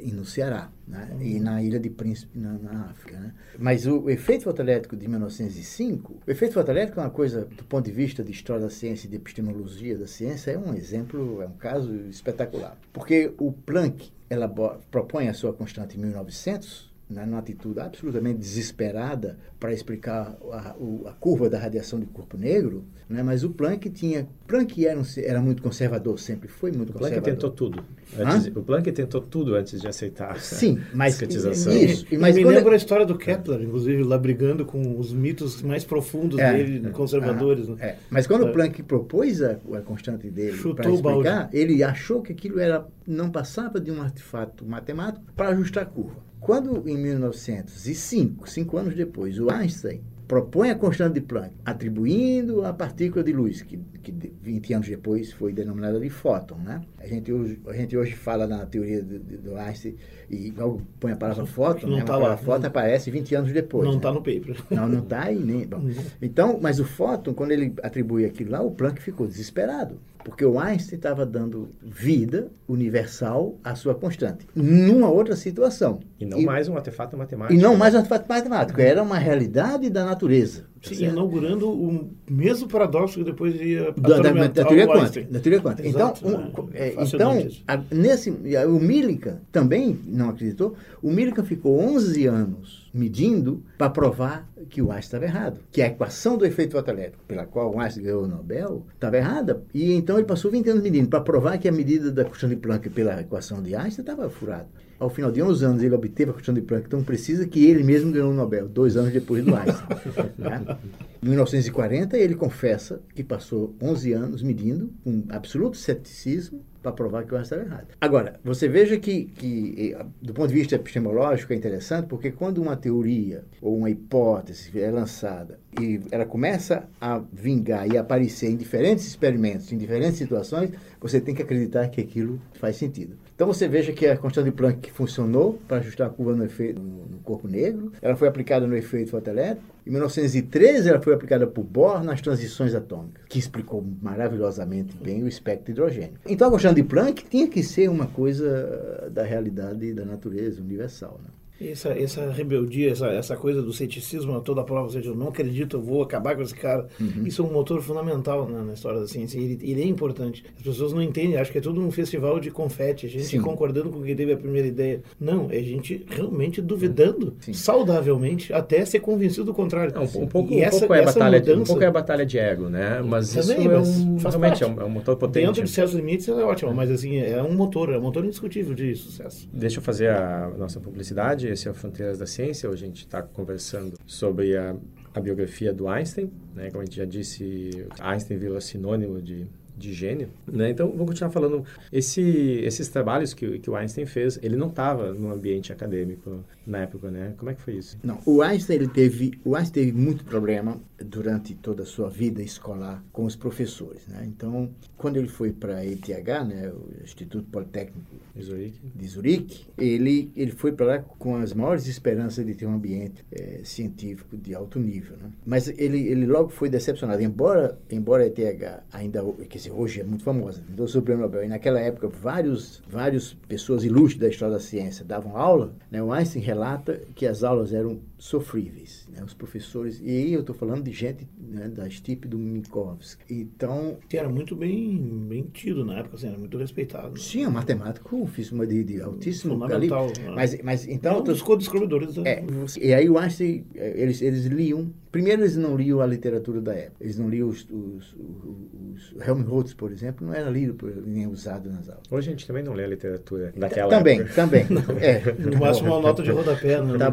e 0.00 0.10
no 0.12 0.24
Ceará 0.24 0.70
né? 0.86 1.08
uhum. 1.12 1.22
e 1.22 1.40
na 1.40 1.62
Ilha 1.62 1.78
de 1.78 1.90
Príncipe, 1.90 2.38
na, 2.38 2.52
na 2.54 2.84
África. 2.90 3.18
Né? 3.18 3.32
Mas 3.58 3.86
o, 3.86 4.00
o, 4.00 4.10
efeito 4.10 4.44
fotoelétrico 4.44 4.96
de 4.96 5.08
1905, 5.08 6.20
o 6.26 6.30
efeito 6.30 6.54
fotoelétrico 6.54 7.00
é 7.00 7.04
uma 7.04 7.10
coisa, 7.10 7.44
do 7.44 7.64
ponto 7.64 7.84
de 7.84 7.92
vista 7.92 8.22
de 8.22 8.30
história 8.32 8.62
da 8.62 8.70
ciência 8.70 9.06
e 9.06 9.10
de 9.10 9.16
epistemologia 9.16 9.96
da 9.96 10.06
ciência, 10.06 10.50
é 10.50 10.58
um 10.58 10.74
exemplo, 10.74 11.40
é 11.42 11.46
um 11.46 11.56
caso 11.56 11.94
espetacular. 12.08 12.76
Porque 12.92 13.32
o 13.38 13.52
Planck 13.52 14.12
ela 14.28 14.48
propõe 14.90 15.28
a 15.28 15.34
sua 15.34 15.52
constante 15.52 15.96
em 15.96 16.00
1900, 16.00 16.89
né, 17.10 17.26
numa 17.26 17.40
atitude 17.40 17.80
absolutamente 17.80 18.38
desesperada 18.38 19.36
para 19.58 19.72
explicar 19.72 20.38
a, 20.52 20.76
a, 21.06 21.12
curva 21.18 21.50
da 21.50 21.58
radiação 21.58 21.98
de 21.98 22.06
corpo 22.06 22.38
negro, 22.38 22.84
né, 23.08 23.22
mas 23.22 23.42
o 23.42 23.50
Planck 23.50 23.90
tinha... 23.90 24.28
Planck 24.46 24.86
era, 24.86 24.98
um, 24.98 25.02
era 25.18 25.40
muito 25.40 25.60
conservador, 25.60 26.18
sempre 26.18 26.48
foi 26.48 26.70
muito 26.70 26.90
o 26.90 26.92
conservador. 26.92 27.18
O 27.18 27.22
Planck 27.22 27.36
tentou 27.36 27.50
tudo. 27.50 27.84
Antes, 28.16 28.46
o 28.56 28.62
Planck 28.62 28.92
tentou 28.92 29.20
tudo 29.20 29.54
antes 29.56 29.80
de 29.80 29.88
aceitar 29.88 30.38
Sim, 30.38 30.80
mas, 30.94 31.14
discretização. 31.14 31.72
Isso, 31.72 32.06
mas 32.18 32.36
me 32.36 32.44
lembra 32.44 32.72
a 32.72 32.76
história 32.76 33.04
do 33.04 33.18
Kepler, 33.18 33.60
inclusive, 33.62 34.02
lá 34.04 34.16
brigando 34.16 34.64
com 34.64 34.98
os 34.98 35.12
mitos 35.12 35.60
mais 35.62 35.84
profundos 35.84 36.38
é, 36.38 36.52
dele, 36.52 36.86
é, 36.86 36.90
conservadores. 36.90 37.68
né? 37.68 37.76
é. 37.80 37.96
Mas 38.08 38.26
quando 38.26 38.44
o 38.44 38.48
é. 38.48 38.52
Planck 38.52 38.82
propôs 38.84 39.42
a, 39.42 39.58
a 39.74 39.80
constante 39.82 40.30
dele 40.30 40.56
para 40.74 40.90
explicar, 40.90 41.50
ele 41.52 41.82
achou 41.82 42.22
que 42.22 42.32
aquilo 42.32 42.60
era, 42.60 42.86
não 43.06 43.30
passava 43.30 43.80
de 43.80 43.90
um 43.90 44.00
artefato 44.00 44.64
matemático 44.64 45.24
para 45.36 45.48
ajustar 45.48 45.82
a 45.82 45.86
curva. 45.86 46.29
Quando, 46.40 46.88
em 46.88 46.96
1905, 46.96 48.48
cinco 48.48 48.78
anos 48.78 48.94
depois, 48.94 49.38
o 49.38 49.50
Einstein 49.50 50.02
propõe 50.30 50.70
a 50.70 50.76
constante 50.76 51.14
de 51.14 51.22
Planck, 51.22 51.52
atribuindo 51.64 52.64
a 52.64 52.72
partícula 52.72 53.24
de 53.24 53.32
luz, 53.32 53.62
que, 53.62 53.76
que 54.00 54.12
20 54.40 54.74
anos 54.74 54.88
depois 54.88 55.32
foi 55.32 55.52
denominada 55.52 55.98
de 55.98 56.08
fóton. 56.08 56.54
Né? 56.54 56.80
A, 57.00 57.06
gente 57.08 57.32
hoje, 57.32 57.58
a 57.66 57.72
gente 57.72 57.96
hoje 57.96 58.14
fala 58.14 58.46
na 58.46 58.64
teoria 58.64 59.02
do, 59.02 59.18
do 59.18 59.56
Einstein 59.56 59.96
e 60.30 60.52
logo 60.52 60.82
põe 61.00 61.10
a 61.10 61.16
palavra 61.16 61.44
fóton, 61.46 61.88
não 61.88 61.96
né? 61.96 62.04
tá 62.04 62.16
lá, 62.16 62.36
fóton 62.36 62.68
aparece 62.68 63.10
20 63.10 63.34
anos 63.34 63.52
depois. 63.52 63.88
Não 63.88 63.96
está 63.96 64.10
né? 64.10 64.14
no 64.14 64.22
paper. 64.22 64.56
Não, 64.70 64.88
não 64.88 65.00
está 65.00 65.24
aí 65.24 65.38
nem. 65.38 65.66
Bom. 65.66 65.80
Então, 66.22 66.60
mas 66.62 66.78
o 66.78 66.84
fóton, 66.84 67.34
quando 67.34 67.50
ele 67.50 67.74
atribui 67.82 68.24
aquilo 68.24 68.52
lá, 68.52 68.62
o 68.62 68.70
Planck 68.70 69.02
ficou 69.02 69.26
desesperado. 69.26 69.98
Porque 70.24 70.44
o 70.44 70.58
Einstein 70.58 70.96
estava 70.96 71.24
dando 71.26 71.74
vida 71.82 72.48
universal 72.68 73.58
à 73.64 73.74
sua 73.74 73.94
constante, 73.94 74.46
numa 74.54 75.10
outra 75.10 75.34
situação. 75.34 76.00
E 76.18 76.26
não 76.26 76.38
e, 76.38 76.46
mais 76.46 76.68
um 76.68 76.76
artefato 76.76 77.16
matemático. 77.16 77.58
E 77.58 77.62
não 77.62 77.76
mais 77.76 77.94
um 77.94 77.98
artefato 77.98 78.28
matemático, 78.28 78.80
era 78.80 79.02
uma 79.02 79.18
realidade 79.18 79.88
da 79.88 80.04
natureza. 80.04 80.69
Sim, 80.82 81.04
inaugurando 81.04 81.70
o 81.70 82.10
mesmo 82.28 82.66
paradoxo 82.66 83.18
que 83.18 83.24
depois 83.24 83.54
ia 83.60 83.92
da, 83.92 84.18
da, 84.18 84.32
da 84.32 84.48
teoria 84.48 84.86
quântica. 84.86 85.26
Da 85.30 85.38
teoria 85.38 85.60
quântica. 85.60 85.86
Então, 85.86 86.14
um, 86.24 86.30
né? 86.30 86.52
é, 86.72 86.94
então 87.04 87.32
a, 87.68 87.76
nesse, 87.90 88.30
o 88.30 88.80
Millikan 88.80 89.40
também 89.52 89.98
não 90.06 90.30
acreditou. 90.30 90.74
O 91.02 91.10
Millikan 91.10 91.44
ficou 91.44 91.78
11 91.78 92.26
anos 92.26 92.90
medindo 92.94 93.62
para 93.76 93.90
provar 93.90 94.48
que 94.70 94.80
o 94.80 94.90
Einstein 94.90 95.20
estava 95.20 95.24
errado, 95.24 95.60
que 95.70 95.82
a 95.82 95.86
equação 95.86 96.38
do 96.38 96.46
efeito 96.46 96.72
fotoelétrico, 96.72 97.24
pela 97.28 97.44
qual 97.44 97.74
o 97.74 97.78
Einstein 97.78 98.04
ganhou 98.04 98.24
o 98.24 98.28
Nobel, 98.28 98.86
estava 98.94 99.18
errada. 99.18 99.62
E 99.74 99.92
então 99.92 100.16
ele 100.16 100.26
passou 100.26 100.50
20 100.50 100.70
anos 100.70 100.82
medindo 100.82 101.08
para 101.08 101.20
provar 101.20 101.58
que 101.58 101.68
a 101.68 101.72
medida 101.72 102.10
da 102.10 102.24
questão 102.24 102.48
de 102.48 102.56
Planck 102.56 102.88
pela 102.88 103.20
equação 103.20 103.62
de 103.62 103.74
Einstein 103.74 104.02
estava 104.02 104.30
furada. 104.30 104.66
Ao 105.00 105.08
final 105.08 105.32
de 105.32 105.42
11 105.42 105.64
anos, 105.64 105.82
ele 105.82 105.94
obteve 105.94 106.30
a 106.30 106.34
questão 106.34 106.52
de 106.52 106.60
Planck 106.60 106.86
tão 106.86 107.02
precisa 107.02 107.46
que 107.46 107.64
ele 107.64 107.82
mesmo 107.82 108.12
ganhou 108.12 108.30
o 108.30 108.34
Nobel, 108.34 108.68
dois 108.68 108.98
anos 108.98 109.10
depois 109.10 109.42
do 109.42 109.56
Einstein. 109.56 109.88
né? 110.36 110.78
Em 111.22 111.28
1940, 111.28 112.18
ele 112.18 112.34
confessa 112.34 113.00
que 113.14 113.24
passou 113.24 113.74
11 113.80 114.12
anos 114.12 114.42
medindo, 114.42 114.92
com 115.02 115.24
absoluto 115.30 115.78
ceticismo, 115.78 116.62
para 116.82 116.92
provar 116.92 117.24
que 117.24 117.34
o 117.34 117.36
Einstein 117.36 117.60
estava 117.60 117.74
errado. 117.74 117.88
Agora, 118.00 118.40
você 118.42 118.68
veja 118.68 118.98
que, 118.98 119.24
que, 119.24 119.96
do 120.20 120.32
ponto 120.32 120.48
de 120.48 120.54
vista 120.54 120.74
epistemológico, 120.74 121.52
é 121.52 121.56
interessante, 121.56 122.06
porque 122.06 122.30
quando 122.30 122.58
uma 122.58 122.76
teoria 122.76 123.44
ou 123.60 123.76
uma 123.76 123.90
hipótese 123.90 124.78
é 124.78 124.90
lançada 124.90 125.58
e 125.80 126.00
ela 126.10 126.24
começa 126.24 126.88
a 127.00 127.22
vingar 127.32 127.90
e 127.90 127.96
aparecer 127.96 128.50
em 128.50 128.56
diferentes 128.56 129.06
experimentos, 129.06 129.72
em 129.72 129.78
diferentes 129.78 130.16
situações, 130.16 130.70
você 131.00 131.20
tem 131.20 131.34
que 131.34 131.42
acreditar 131.42 131.88
que 131.88 132.00
aquilo 132.00 132.40
faz 132.54 132.76
sentido. 132.76 133.16
Então 133.40 133.50
você 133.50 133.66
veja 133.66 133.90
que 133.90 134.06
a 134.06 134.18
constante 134.18 134.50
de 134.50 134.52
Planck 134.52 134.92
funcionou 134.92 135.58
para 135.66 135.78
ajustar 135.78 136.08
a 136.08 136.10
curva 136.10 136.36
no, 136.36 136.44
efeito, 136.44 136.78
no 136.78 137.20
corpo 137.20 137.48
negro, 137.48 137.90
ela 138.02 138.14
foi 138.14 138.28
aplicada 138.28 138.66
no 138.66 138.76
efeito 138.76 139.12
fotoelétrico. 139.12 139.64
Em 139.86 139.92
1913 139.92 140.90
ela 140.90 141.00
foi 141.00 141.14
aplicada 141.14 141.46
por 141.46 141.64
Bohr 141.64 142.04
nas 142.04 142.20
transições 142.20 142.74
atômicas, 142.74 143.24
que 143.30 143.38
explicou 143.38 143.82
maravilhosamente 144.02 144.94
bem 145.02 145.22
o 145.22 145.26
espectro 145.26 145.64
de 145.64 145.70
hidrogênio. 145.72 146.18
Então 146.26 146.48
a 146.48 146.50
constante 146.50 146.74
de 146.74 146.82
Planck 146.82 147.24
tinha 147.30 147.48
que 147.48 147.62
ser 147.62 147.88
uma 147.88 148.08
coisa 148.08 149.08
da 149.10 149.22
realidade 149.22 149.94
da 149.94 150.04
natureza 150.04 150.60
universal. 150.60 151.18
Né? 151.24 151.30
Essa, 151.60 151.90
essa 151.90 152.30
rebeldia, 152.30 152.90
essa, 152.90 153.08
essa 153.08 153.36
coisa 153.36 153.60
do 153.60 153.72
ceticismo 153.72 154.36
a 154.36 154.40
toda 154.40 154.64
prova, 154.64 154.84
ou 154.84 154.90
seja, 154.90 155.10
eu 155.10 155.14
não 155.14 155.28
acredito, 155.28 155.76
eu 155.76 155.82
vou 155.82 156.02
acabar 156.02 156.34
com 156.34 156.42
esse 156.42 156.54
cara. 156.54 156.86
Uhum. 156.98 157.26
Isso 157.26 157.42
é 157.42 157.44
um 157.44 157.52
motor 157.52 157.82
fundamental 157.82 158.48
né, 158.48 158.62
na 158.66 158.72
história 158.72 159.00
da 159.00 159.06
ciência. 159.06 159.38
Ele, 159.38 159.58
ele, 159.62 159.82
é 159.82 159.86
importante. 159.86 160.44
As 160.56 160.62
pessoas 160.62 160.92
não 160.92 161.02
entendem, 161.02 161.36
acham 161.36 161.52
que 161.52 161.58
é 161.58 161.60
tudo 161.60 161.80
um 161.80 161.90
festival 161.90 162.40
de 162.40 162.50
confete, 162.50 163.06
a 163.06 163.08
gente 163.08 163.24
Sim. 163.24 163.40
concordando 163.40 163.90
com 163.90 164.00
quem 164.02 164.16
teve 164.16 164.32
a 164.32 164.36
primeira 164.36 164.68
ideia. 164.68 165.02
Não, 165.18 165.50
é 165.50 165.58
a 165.58 165.62
gente 165.62 166.04
realmente 166.08 166.62
duvidando, 166.62 167.34
Sim. 167.40 167.52
saudavelmente, 167.52 168.52
até 168.52 168.84
ser 168.84 169.00
convencido 169.00 169.44
do 169.44 169.54
contrário. 169.54 169.94
É, 169.94 169.98
um, 169.98 170.26
pouco, 170.26 170.54
um, 170.54 170.58
essa, 170.58 170.78
pouco 170.80 170.94
é 170.94 171.04
batalha 171.04 171.38
mudança, 171.38 171.56
de, 171.56 171.62
um 171.62 171.64
pouco 171.64 171.82
é 171.82 171.86
a 171.86 171.90
batalha 171.90 172.24
de 172.24 172.38
ego, 172.38 172.68
né? 172.68 173.02
Mas 173.02 173.34
também, 173.34 173.58
isso 173.58 173.70
é 173.70 173.78
um, 173.78 174.16
realmente 174.16 174.64
é 174.64 174.66
um, 174.66 174.80
é 174.80 174.84
um, 174.84 174.90
motor 174.90 175.16
potente. 175.16 175.46
Dentro 175.46 175.62
de 175.62 175.70
certos 175.70 175.94
limites 175.94 176.28
é 176.28 176.32
ótimo, 176.32 176.72
mas 176.72 176.90
assim, 176.90 177.18
é 177.18 177.42
um 177.42 177.54
motor, 177.54 177.92
é 177.92 177.98
um 177.98 178.02
motor 178.02 178.24
indiscutível 178.24 178.74
de 178.74 178.94
sucesso. 178.94 179.48
Deixa 179.52 179.78
eu 179.78 179.82
fazer 179.82 180.10
a 180.10 180.50
nossa 180.56 180.80
publicidade, 180.80 181.49
esse 181.52 181.68
é 181.68 181.72
Fronteiras 181.72 182.18
da 182.18 182.26
ciência. 182.26 182.68
Hoje 182.68 182.84
a 182.84 182.86
gente 182.86 183.04
está 183.04 183.22
conversando 183.22 183.96
sobre 184.06 184.56
a, 184.56 184.76
a, 185.14 185.20
biografia 185.20 185.72
do 185.72 185.88
Einstein. 185.88 186.30
Né? 186.54 186.70
Como 186.70 186.82
a 186.82 186.84
gente 186.84 186.96
já 186.96 187.04
disse, 187.04 187.86
Einstein 187.98 188.38
virou 188.38 188.60
sinônimo 188.60 189.20
de 189.20 189.46
de 189.80 189.92
gênio, 189.92 190.28
né? 190.46 190.70
Então, 190.70 190.90
vamos 190.90 191.06
continuar 191.06 191.30
falando. 191.30 191.64
Esse, 191.92 192.20
esses 192.20 192.88
trabalhos 192.88 193.32
que, 193.34 193.58
que 193.58 193.70
o 193.70 193.74
Einstein 193.74 194.06
fez, 194.06 194.38
ele 194.42 194.56
não 194.56 194.68
estava 194.68 195.12
no 195.12 195.32
ambiente 195.32 195.72
acadêmico 195.72 196.44
na 196.66 196.78
época, 196.82 197.10
né? 197.10 197.34
Como 197.36 197.50
é 197.50 197.54
que 197.54 197.62
foi 197.62 197.74
isso? 197.74 197.98
Não, 198.02 198.20
o 198.26 198.42
Einstein 198.42 198.76
ele 198.76 198.88
teve, 198.88 199.40
o 199.44 199.56
Einstein 199.56 199.86
teve 199.86 199.96
muito 199.96 200.24
problema 200.24 200.80
durante 201.04 201.54
toda 201.54 201.82
a 201.82 201.86
sua 201.86 202.08
vida 202.08 202.42
escolar 202.42 203.02
com 203.12 203.24
os 203.24 203.34
professores, 203.34 204.06
né? 204.06 204.24
Então, 204.26 204.70
quando 204.96 205.16
ele 205.16 205.28
foi 205.28 205.50
para 205.50 205.76
a 205.78 205.86
ETH, 205.86 206.06
né, 206.46 206.70
o 206.70 207.02
Instituto 207.02 207.46
Politécnico 207.50 208.00
Zurique. 208.40 208.80
de 208.94 209.08
Zurique, 209.08 209.66
ele 209.78 210.30
ele 210.36 210.52
foi 210.52 210.72
para 210.72 210.86
lá 210.86 210.98
com 210.98 211.36
as 211.36 211.52
maiores 211.52 211.86
esperanças 211.86 212.44
de 212.44 212.54
ter 212.54 212.66
um 212.66 212.74
ambiente 212.74 213.24
é, 213.32 213.60
científico 213.64 214.36
de 214.36 214.54
alto 214.54 214.78
nível, 214.78 215.16
né? 215.16 215.30
Mas 215.44 215.68
ele 215.68 216.06
ele 216.08 216.26
logo 216.26 216.50
foi 216.50 216.68
decepcionado, 216.68 217.22
embora 217.22 217.78
embora 217.90 218.24
a 218.24 218.26
ETH 218.26 218.82
ainda, 218.92 219.24
quer 219.48 219.58
dizer, 219.58 219.69
hoje 219.72 220.00
é 220.00 220.04
muito 220.04 220.24
famosa, 220.24 220.62
do 220.68 220.86
Supremo 220.86 221.22
Nobel, 221.22 221.44
e 221.44 221.48
naquela 221.48 221.80
época 221.80 222.08
vários 222.08 222.82
várias 222.88 223.34
pessoas 223.48 223.84
ilustres 223.84 224.20
da 224.20 224.28
história 224.28 224.54
da 224.54 224.60
ciência 224.60 225.04
davam 225.04 225.36
aula, 225.36 225.74
né? 225.90 226.02
O 226.02 226.12
Einstein 226.12 226.42
relata 226.42 227.00
que 227.14 227.26
as 227.26 227.42
aulas 227.42 227.72
eram 227.72 228.00
sofríveis, 228.18 229.08
né? 229.12 229.22
Os 229.24 229.34
professores, 229.34 230.00
e 230.00 230.08
aí 230.08 230.32
eu 230.32 230.40
estou 230.40 230.54
falando 230.54 230.84
de 230.84 230.92
gente 230.92 231.26
né, 231.38 231.68
da 231.68 231.86
estipe 231.86 232.28
do 232.28 232.38
Minkowski. 232.38 233.24
Então... 233.30 233.98
Que 234.08 234.18
era 234.18 234.28
muito 234.28 234.54
bem, 234.54 234.98
bem 235.28 235.44
tido 235.52 235.84
na 235.84 235.98
época, 235.98 236.16
assim, 236.16 236.28
era 236.28 236.38
muito 236.38 236.56
respeitado. 236.58 237.18
Sim, 237.18 237.44
é 237.44 237.48
um 237.48 237.52
matemático, 237.52 238.26
fiz 238.26 238.52
uma 238.52 238.66
de, 238.66 238.84
de 238.84 239.00
altíssimo 239.00 239.54
Fundamental. 239.54 240.06
Né? 240.06 240.32
Mas, 240.34 240.62
mas 240.62 240.86
então... 240.86 241.20
Um 241.20 241.24
dos 241.24 241.42
co-descobridores. 241.42 242.14
Da... 242.14 242.28
É, 242.28 242.44
e 242.80 242.92
aí 242.92 243.08
o 243.08 243.18
Einstein, 243.18 243.64
eles, 243.74 244.20
eles 244.20 244.44
liam 244.46 244.92
Primeiro, 245.10 245.42
eles 245.42 245.56
não 245.56 245.76
liam 245.76 246.00
a 246.00 246.06
literatura 246.06 246.60
da 246.60 246.72
época. 246.72 247.02
Eles 247.02 247.18
não 247.18 247.28
liam 247.28 247.48
os, 247.48 247.66
os, 247.68 248.14
os, 248.14 249.12
os 249.12 249.26
Helmholtz, 249.26 249.59
por 249.74 249.92
exemplo, 249.92 250.26
não 250.26 250.34
era 250.34 250.48
lido 250.50 250.76
nem 251.06 251.26
usado 251.26 251.70
nas 251.70 251.88
aulas. 251.88 252.04
Hoje 252.10 252.28
a 252.28 252.32
gente 252.32 252.46
também 252.46 252.62
não 252.62 252.72
lê 252.72 252.84
a 252.84 252.88
literatura 252.88 253.52
daquela 253.56 253.90
também, 253.90 254.20
época. 254.20 254.34
Também, 254.34 254.66
também. 254.82 255.04
É. 255.04 255.34
No 255.38 255.58
máximo 255.58 255.88
uma 255.88 256.00
nota 256.00 256.22
de 256.22 256.30
rodapé 256.30 256.80
no 256.80 256.98
tá 256.98 257.12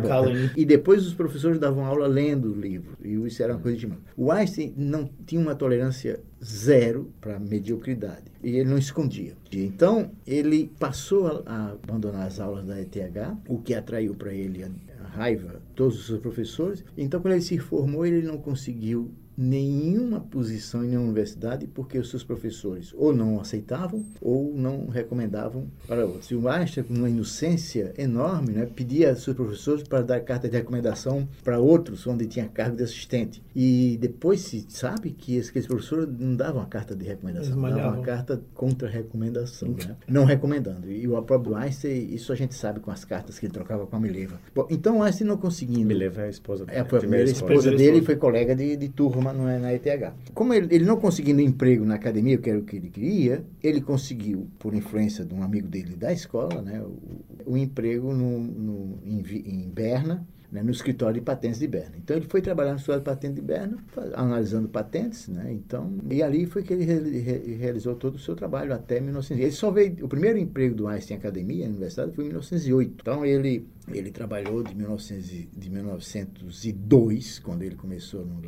E 0.55 0.65
depois 0.65 1.05
os 1.05 1.13
professores 1.13 1.59
davam 1.59 1.85
aula 1.85 2.07
lendo 2.07 2.51
o 2.51 2.59
livro. 2.59 2.97
E 3.03 3.13
isso 3.25 3.41
era 3.43 3.53
uma 3.53 3.61
coisa 3.61 3.77
demais. 3.77 4.01
O 4.15 4.31
Einstein 4.31 4.73
não 4.77 5.09
tinha 5.25 5.41
uma 5.41 5.55
tolerância 5.55 6.19
zero 6.43 7.11
para 7.19 7.39
mediocridade. 7.39 8.25
E 8.43 8.57
ele 8.57 8.69
não 8.69 8.77
escondia. 8.77 9.33
Então, 9.51 10.11
ele 10.25 10.71
passou 10.79 11.43
a, 11.45 11.75
abandonar 11.83 12.27
as 12.27 12.39
aulas 12.39 12.65
da 12.65 12.79
ETH, 12.79 13.35
o 13.47 13.59
que 13.59 13.73
atraiu 13.73 14.15
para 14.15 14.33
ele 14.33 14.63
a, 14.63 14.69
a 15.03 15.07
raiva 15.07 15.61
todos 15.75 15.99
os 15.99 16.05
seus 16.07 16.19
professores. 16.19 16.83
Então, 16.97 17.19
quando 17.19 17.33
ele 17.33 17.41
se 17.41 17.57
formou, 17.57 18.05
ele 18.05 18.25
não 18.25 18.37
conseguiu 18.37 19.11
nenhuma 19.37 20.19
posição 20.19 20.83
em 20.83 20.87
nenhuma 20.87 21.05
universidade 21.05 21.67
porque 21.67 21.99
os 21.99 22.09
seus 22.09 22.23
professores 22.23 22.91
ou 22.97 23.13
não 23.13 23.39
aceitavam 23.39 24.03
ou 24.19 24.51
não 24.55 24.87
recomendavam 24.87 25.67
para 25.87 26.05
outros. 26.05 26.31
E 26.31 26.35
o 26.35 26.49
Einstein, 26.49 26.83
com 26.83 26.95
uma 26.95 27.09
inocência 27.09 27.93
enorme, 27.97 28.51
né, 28.51 28.65
pedia 28.65 29.11
aos 29.11 29.21
seus 29.21 29.35
professores 29.35 29.83
para 29.83 30.01
dar 30.01 30.19
carta 30.21 30.49
de 30.49 30.57
recomendação 30.57 31.27
para 31.43 31.59
outros, 31.59 32.07
onde 32.07 32.25
tinha 32.25 32.47
cargo 32.47 32.75
de 32.77 32.83
assistente. 32.83 33.43
E 33.55 33.97
depois 34.01 34.41
se 34.41 34.65
sabe 34.69 35.11
que 35.11 35.39
aqueles 35.39 35.67
professores 35.67 36.07
não 36.17 36.35
davam 36.35 36.61
a 36.61 36.65
carta 36.65 36.95
de 36.95 37.05
recomendação, 37.05 37.61
davam 37.61 37.93
uma 37.93 38.01
carta 38.01 38.41
contra 38.55 38.89
recomendação, 38.89 39.69
né? 39.69 39.95
não 40.07 40.25
recomendando. 40.25 40.89
E 40.89 41.07
o 41.07 41.21
próprio 41.21 41.55
Einstein, 41.55 42.13
isso 42.13 42.33
a 42.33 42.35
gente 42.35 42.55
sabe 42.55 42.79
com 42.79 42.89
as 42.89 43.05
cartas 43.05 43.37
que 43.37 43.45
ele 43.45 43.53
trocava 43.53 43.85
com 43.85 43.95
a 43.95 43.99
Mileva. 43.99 44.39
Bom, 44.55 44.67
então 44.69 44.99
o 44.99 45.03
Einstein 45.03 45.27
não 45.27 45.37
conseguindo... 45.37 45.85
Mileva 45.85 46.21
é 46.21 46.25
a 46.25 46.29
esposa 46.29 46.65
dele. 46.65 46.79
É, 46.79 46.85
foi 46.85 46.97
a 46.97 47.01
primeira, 47.01 47.29
esposa, 47.29 47.53
esposa 47.53 47.75
dele 47.75 47.99
e 47.99 48.01
foi 48.01 48.15
colega 48.15 48.55
de, 48.55 48.75
de 48.75 48.89
turma 48.89 49.26
não 49.33 49.47
é 49.47 49.57
na 49.57 49.73
ETH. 49.73 50.13
Como 50.33 50.53
ele, 50.53 50.73
ele 50.73 50.85
não 50.85 50.97
conseguindo 50.97 51.41
emprego 51.41 51.85
na 51.85 51.95
academia, 51.95 52.37
que 52.37 52.49
era 52.49 52.59
o 52.59 52.63
que 52.63 52.75
ele 52.75 52.89
queria, 52.89 53.43
ele 53.63 53.81
conseguiu, 53.81 54.47
por 54.59 54.73
influência 54.73 55.25
de 55.25 55.33
um 55.33 55.43
amigo 55.43 55.67
dele 55.67 55.95
da 55.95 56.11
escola, 56.11 56.61
né, 56.61 56.81
o, 56.81 57.53
o 57.53 57.57
emprego 57.57 58.13
no, 58.13 58.39
no, 58.39 58.99
em, 59.03 59.23
em 59.45 59.69
Berna, 59.69 60.25
né, 60.51 60.63
no 60.63 60.71
escritório 60.71 61.15
de 61.15 61.21
patentes 61.21 61.59
de 61.59 61.67
Berna. 61.67 61.95
Então 61.97 62.15
ele 62.15 62.25
foi 62.27 62.41
trabalhar 62.41 62.71
no 62.71 62.77
escritório 62.77 63.01
de 63.01 63.05
patentes 63.05 63.35
de 63.35 63.41
Berna, 63.41 63.77
analisando 64.13 64.69
patentes, 64.69 65.27
né? 65.27 65.51
Então, 65.51 65.97
e 66.09 66.23
ali 66.23 66.45
foi 66.45 66.63
que 66.63 66.73
ele 66.73 67.19
re, 67.19 67.55
realizou 67.55 67.95
todo 67.95 68.15
o 68.15 68.19
seu 68.19 68.35
trabalho 68.35 68.73
até 68.73 68.99
1900. 68.99 69.43
Ele 69.43 69.51
só 69.51 69.69
veio 69.71 70.05
o 70.05 70.07
primeiro 70.07 70.37
emprego 70.37 70.73
do 70.73 70.87
Einstein 70.87 71.15
em 71.15 71.19
academia, 71.19 71.65
na 71.65 71.71
universidade, 71.71 72.13
foi 72.13 72.25
em 72.25 72.27
1908. 72.27 72.95
Então 73.01 73.25
ele 73.25 73.67
ele 73.89 74.11
trabalhou 74.11 74.63
de, 74.63 74.75
1900, 74.75 75.47
de 75.55 75.69
1902, 75.69 77.39
quando 77.39 77.63
ele 77.63 77.75
começou 77.75 78.25
no 78.25 78.41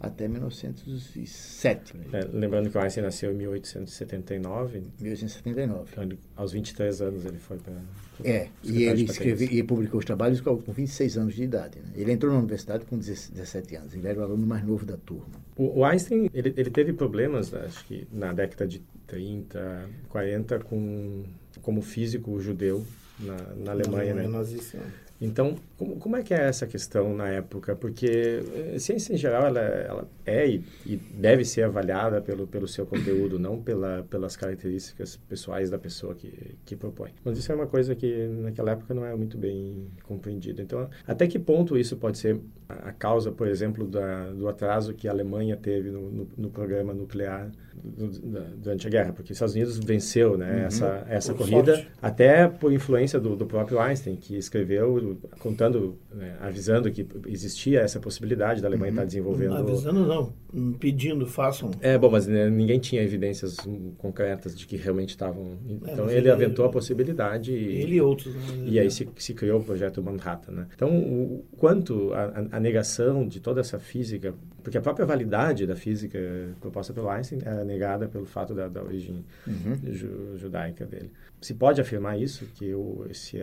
até 0.00 0.28
1907. 0.28 1.94
É, 2.12 2.28
lembrando 2.32 2.70
que 2.70 2.76
o 2.76 2.80
Einstein 2.80 3.04
nasceu 3.04 3.32
em 3.32 3.34
1879. 3.34 4.82
1879. 5.00 5.88
Então, 5.90 6.04
ele, 6.04 6.18
aos 6.36 6.52
23 6.52 7.02
anos 7.02 7.24
ele 7.24 7.38
foi 7.38 7.58
para. 7.58 7.74
É, 8.22 8.48
e 8.62 8.84
ele 8.84 9.04
escreveu 9.04 9.48
e 9.50 9.62
publicou 9.62 9.98
os 9.98 10.04
trabalhos 10.04 10.40
com 10.40 10.56
26 10.56 11.18
anos 11.18 11.34
de 11.34 11.42
idade. 11.42 11.80
Né? 11.80 11.92
Ele 11.96 12.12
entrou 12.12 12.32
na 12.32 12.38
universidade 12.38 12.84
com 12.84 12.96
17 12.98 13.76
anos. 13.76 13.94
Ele 13.94 14.06
era 14.06 14.20
o 14.20 14.22
aluno 14.22 14.46
mais 14.46 14.64
novo 14.64 14.84
da 14.84 14.96
turma. 14.96 15.34
O, 15.56 15.80
o 15.80 15.84
Einstein 15.84 16.30
ele, 16.32 16.52
ele 16.56 16.70
teve 16.70 16.92
problemas, 16.92 17.52
acho 17.54 17.84
que 17.86 18.06
na 18.12 18.32
década 18.32 18.66
de 18.66 18.80
30, 19.06 19.88
40, 20.08 20.60
com 20.60 21.24
como 21.62 21.80
físico 21.82 22.38
judeu 22.40 22.84
na, 23.18 23.36
na 23.56 23.72
Alemanha, 23.72 24.14
na 24.14 24.22
né? 24.22 24.28
Nazista. 24.28 24.78
Então, 25.24 25.56
como, 25.78 25.96
como 25.96 26.16
é 26.16 26.22
que 26.22 26.34
é 26.34 26.42
essa 26.42 26.66
questão 26.66 27.14
na 27.14 27.28
época? 27.28 27.74
Porque 27.74 28.42
a 28.74 28.78
ciência 28.78 29.14
em 29.14 29.16
geral 29.16 29.46
ela, 29.46 29.60
ela 29.60 30.08
é 30.26 30.46
e, 30.46 30.64
e, 30.84 30.96
deve 30.96 31.44
ser 31.44 31.62
avaliada 31.62 32.20
pelo, 32.20 32.46
pelo 32.46 32.68
seu 32.68 32.84
conteúdo, 32.84 33.38
não 33.38 33.60
pela, 33.60 34.04
pelas 34.08 34.36
características 34.36 35.16
pessoais 35.16 35.70
da 35.70 35.78
pessoa 35.78 36.14
que, 36.14 36.56
que 36.64 36.76
propõe. 36.76 37.10
Mas 37.24 37.38
isso 37.38 37.50
é 37.50 37.54
uma 37.54 37.66
coisa 37.66 37.94
que 37.94 38.26
naquela 38.42 38.72
época 38.72 38.92
não 38.92 39.04
é 39.04 39.14
muito 39.16 39.38
bem 39.38 39.88
compreendida. 40.02 40.62
Então, 40.62 40.88
até 41.06 41.26
que 41.26 41.38
ponto 41.38 41.76
isso 41.76 41.96
pode 41.96 42.18
ser 42.18 42.38
a 42.68 42.92
causa, 42.92 43.30
por 43.30 43.46
exemplo, 43.46 43.86
da, 43.86 44.30
do 44.30 44.48
atraso 44.48 44.94
que 44.94 45.06
a 45.08 45.10
Alemanha 45.10 45.56
teve 45.56 45.90
no, 45.90 46.10
no, 46.10 46.28
no 46.36 46.50
programa 46.50 46.94
nuclear 46.94 47.50
durante 48.56 48.86
a 48.86 48.90
guerra? 48.90 49.12
Porque 49.12 49.32
os 49.32 49.36
Estados 49.36 49.54
Unidos 49.54 49.78
venceu 49.78 50.38
né, 50.38 50.60
uhum. 50.60 50.66
essa, 50.66 51.06
essa 51.08 51.34
corrida, 51.34 51.74
sorte. 51.74 51.90
até 52.00 52.48
por 52.48 52.72
influência 52.72 53.20
do, 53.20 53.36
do 53.36 53.46
próprio 53.46 53.80
Einstein, 53.80 54.16
que 54.16 54.36
escreveu 54.36 55.13
contando, 55.38 55.98
né, 56.12 56.36
avisando 56.40 56.90
que 56.90 57.06
existia 57.26 57.80
essa 57.80 58.00
possibilidade 58.00 58.60
da 58.60 58.68
Alemanha 58.68 58.90
uhum. 58.90 58.96
estar 58.96 59.04
desenvolvendo. 59.04 59.54
Avisando 59.56 60.06
não, 60.06 60.32
pedindo, 60.78 61.26
façam. 61.26 61.70
É, 61.80 61.98
bom, 61.98 62.10
mas 62.10 62.26
né, 62.26 62.48
ninguém 62.48 62.78
tinha 62.78 63.02
evidências 63.02 63.56
concretas 63.98 64.56
de 64.56 64.66
que 64.66 64.76
realmente 64.76 65.10
estavam. 65.10 65.58
É, 65.86 65.92
então 65.92 66.08
é, 66.08 66.16
ele, 66.16 66.30
aventou 66.30 66.64
a 66.64 66.68
possibilidade. 66.68 67.52
E, 67.52 67.82
ele 67.82 67.96
e 67.96 68.00
outros. 68.00 68.34
Né? 68.34 68.64
E 68.66 68.78
aí 68.78 68.90
se, 68.90 69.08
se 69.16 69.34
criou 69.34 69.60
o 69.60 69.64
projeto 69.64 70.02
Manhattan. 70.02 70.52
Né? 70.52 70.66
Então, 70.74 70.96
o 70.96 71.44
quanto 71.56 72.12
a, 72.12 72.56
a, 72.56 72.60
negação 72.60 73.26
de 73.26 73.40
toda 73.40 73.60
essa 73.60 73.78
física, 73.78 74.34
porque 74.62 74.78
a 74.78 74.80
própria 74.80 75.06
validade 75.06 75.66
da 75.66 75.76
física 75.76 76.18
proposta 76.60 76.92
pelo 76.92 77.08
Einstein 77.08 77.40
é 77.44 77.64
negada 77.64 78.08
pelo 78.08 78.26
fato 78.26 78.54
da, 78.54 78.68
da 78.68 78.82
origem 78.82 79.24
uhum. 79.46 79.92
ju, 79.92 80.36
judaica 80.36 80.86
dele. 80.86 81.10
Se 81.40 81.54
pode 81.54 81.80
afirmar 81.80 82.18
isso, 82.18 82.46
que 82.54 82.72
o, 82.74 83.06
esse 83.10 83.42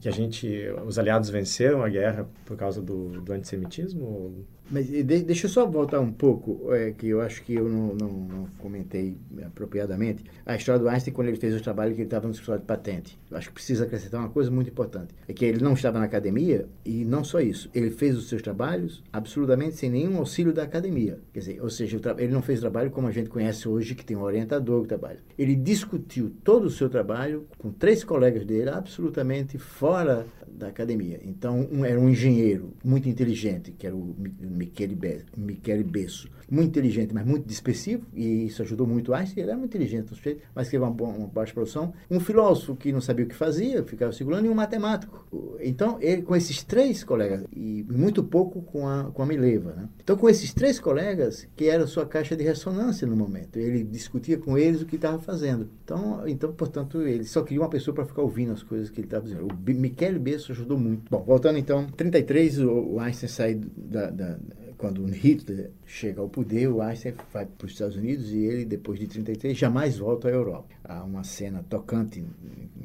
que 0.00 0.08
a 0.08 0.12
gente, 0.12 0.68
os 0.86 0.98
aliados 0.98 1.30
venceram 1.30 1.82
a 1.82 1.88
guerra 1.88 2.28
por 2.44 2.56
causa 2.56 2.80
do, 2.80 3.20
do 3.20 3.32
antissemitismo? 3.32 4.44
Mas 4.70 4.86
de, 4.86 5.02
deixa 5.02 5.46
eu 5.46 5.50
só 5.50 5.66
voltar 5.66 6.00
um 6.00 6.12
pouco, 6.12 6.72
é, 6.72 6.92
que 6.92 7.08
eu 7.08 7.20
acho 7.20 7.42
que 7.42 7.54
eu 7.54 7.68
não, 7.68 7.94
não, 7.94 8.08
não, 8.08 8.46
comentei 8.58 9.16
apropriadamente. 9.44 10.24
A 10.46 10.56
história 10.56 10.80
do 10.80 10.88
Einstein, 10.88 11.12
quando 11.12 11.28
ele 11.28 11.36
fez 11.36 11.54
o 11.54 11.62
trabalho 11.62 11.94
que 11.94 12.00
ele 12.00 12.06
estava 12.06 12.26
no 12.26 12.32
escritório 12.32 12.60
de 12.60 12.66
patente. 12.66 13.18
Eu 13.30 13.36
acho 13.36 13.48
que 13.48 13.54
precisa 13.54 13.84
acrescentar 13.84 14.20
uma 14.20 14.30
coisa 14.30 14.50
muito 14.50 14.70
importante. 14.70 15.14
É 15.28 15.32
que 15.32 15.44
ele 15.44 15.62
não 15.62 15.74
estava 15.74 15.98
na 15.98 16.04
academia, 16.04 16.66
e 16.84 17.04
não 17.04 17.22
só 17.22 17.40
isso. 17.40 17.68
Ele 17.74 17.90
fez 17.90 18.16
os 18.16 18.28
seus 18.28 18.42
trabalhos 18.42 19.02
absolutamente 19.12 19.76
sem 19.76 19.90
nenhum 19.90 20.18
auxílio 20.18 20.52
da 20.52 20.62
academia. 20.62 21.18
Quer 21.32 21.40
dizer, 21.40 21.62
ou 21.62 21.70
seja, 21.70 22.00
ele 22.18 22.32
não 22.32 22.42
fez 22.42 22.60
trabalho 22.60 22.90
como 22.90 23.08
a 23.08 23.10
gente 23.12 23.28
conhece 23.28 23.68
hoje, 23.68 23.94
que 23.94 24.04
tem 24.04 24.16
um 24.16 24.22
orientador 24.22 24.82
que 24.82 24.88
trabalha. 24.88 25.18
Ele 25.38 25.54
discutiu 25.54 26.32
todo 26.42 26.64
o 26.64 26.70
seu 26.70 26.88
trabalho 26.88 27.46
com 27.58 27.70
três 27.70 28.04
colegas 28.04 28.44
dele, 28.44 28.70
absolutamente 28.70 29.58
fora 29.58 30.26
da 30.46 30.68
academia. 30.68 31.20
Então, 31.22 31.68
um, 31.72 31.84
era 31.84 31.98
um 31.98 32.08
engenheiro 32.08 32.74
muito 32.84 33.08
inteligente, 33.08 33.72
que 33.72 33.86
era 33.86 33.96
o 33.96 34.14
Michele, 34.62 34.94
Be 34.94 35.24
Michele 35.36 35.84
Besso. 35.84 36.28
Muito 36.50 36.68
inteligente, 36.68 37.14
mas 37.14 37.24
muito 37.24 37.46
dispersivo, 37.46 38.06
e 38.14 38.46
isso 38.46 38.62
ajudou 38.62 38.86
muito 38.86 39.14
Einstein. 39.14 39.42
Ele 39.42 39.50
era 39.50 39.58
muito 39.58 39.70
inteligente, 39.70 40.12
mas 40.54 40.68
teve 40.68 40.84
uma, 40.84 40.90
uma 40.90 41.26
baixa 41.26 41.54
produção. 41.54 41.94
Um 42.10 42.20
filósofo 42.20 42.76
que 42.76 42.92
não 42.92 43.00
sabia 43.00 43.24
o 43.24 43.28
que 43.28 43.34
fazia, 43.34 43.82
ficava 43.84 44.12
segurando, 44.12 44.46
e 44.46 44.48
um 44.50 44.54
matemático. 44.54 45.26
Então, 45.60 45.96
ele, 46.00 46.22
com 46.22 46.36
esses 46.36 46.62
três 46.62 47.02
colegas, 47.02 47.44
e 47.54 47.84
muito 47.88 48.22
pouco 48.22 48.60
com 48.62 48.86
a, 48.86 49.04
com 49.04 49.22
a 49.22 49.26
Mileva, 49.26 49.72
né? 49.72 49.88
Então, 50.02 50.16
com 50.16 50.28
esses 50.28 50.52
três 50.52 50.78
colegas, 50.78 51.48
que 51.56 51.68
era 51.68 51.86
sua 51.86 52.04
caixa 52.04 52.36
de 52.36 52.44
ressonância 52.44 53.06
no 53.06 53.16
momento, 53.16 53.56
ele 53.56 53.82
discutia 53.82 54.36
com 54.36 54.58
eles 54.58 54.82
o 54.82 54.86
que 54.86 54.96
estava 54.96 55.18
fazendo. 55.18 55.70
Então, 55.84 56.28
então, 56.28 56.52
portanto, 56.52 57.00
ele 57.02 57.24
só 57.24 57.42
queria 57.42 57.62
uma 57.62 57.70
pessoa 57.70 57.94
para 57.94 58.04
ficar 58.04 58.22
ouvindo 58.22 58.52
as 58.52 58.62
coisas 58.62 58.90
que 58.90 59.00
ele 59.00 59.06
estava 59.06 59.24
dizendo. 59.24 59.46
O 59.46 59.70
Michele 59.72 60.18
Besso 60.18 60.52
ajudou 60.52 60.78
muito. 60.78 61.10
Bom, 61.10 61.22
voltando 61.22 61.58
então, 61.58 61.86
33 61.96 62.58
o 62.58 62.98
Einstein 62.98 63.28
sai 63.28 63.54
da, 63.76 64.10
da 64.10 64.38
quando 64.82 65.06
Hitler 65.06 65.70
chega 65.86 66.20
ao 66.20 66.28
poder, 66.28 66.66
o 66.66 66.82
Einstein 66.82 67.14
vai 67.32 67.46
para 67.46 67.66
os 67.66 67.72
Estados 67.72 67.94
Unidos 67.94 68.32
e 68.32 68.38
ele, 68.38 68.64
depois 68.64 68.98
de 68.98 69.06
33, 69.06 69.56
jamais 69.56 69.96
volta 69.96 70.26
à 70.26 70.32
Europa. 70.32 70.74
Há 70.82 71.04
uma 71.04 71.22
cena 71.22 71.62
tocante 71.62 72.26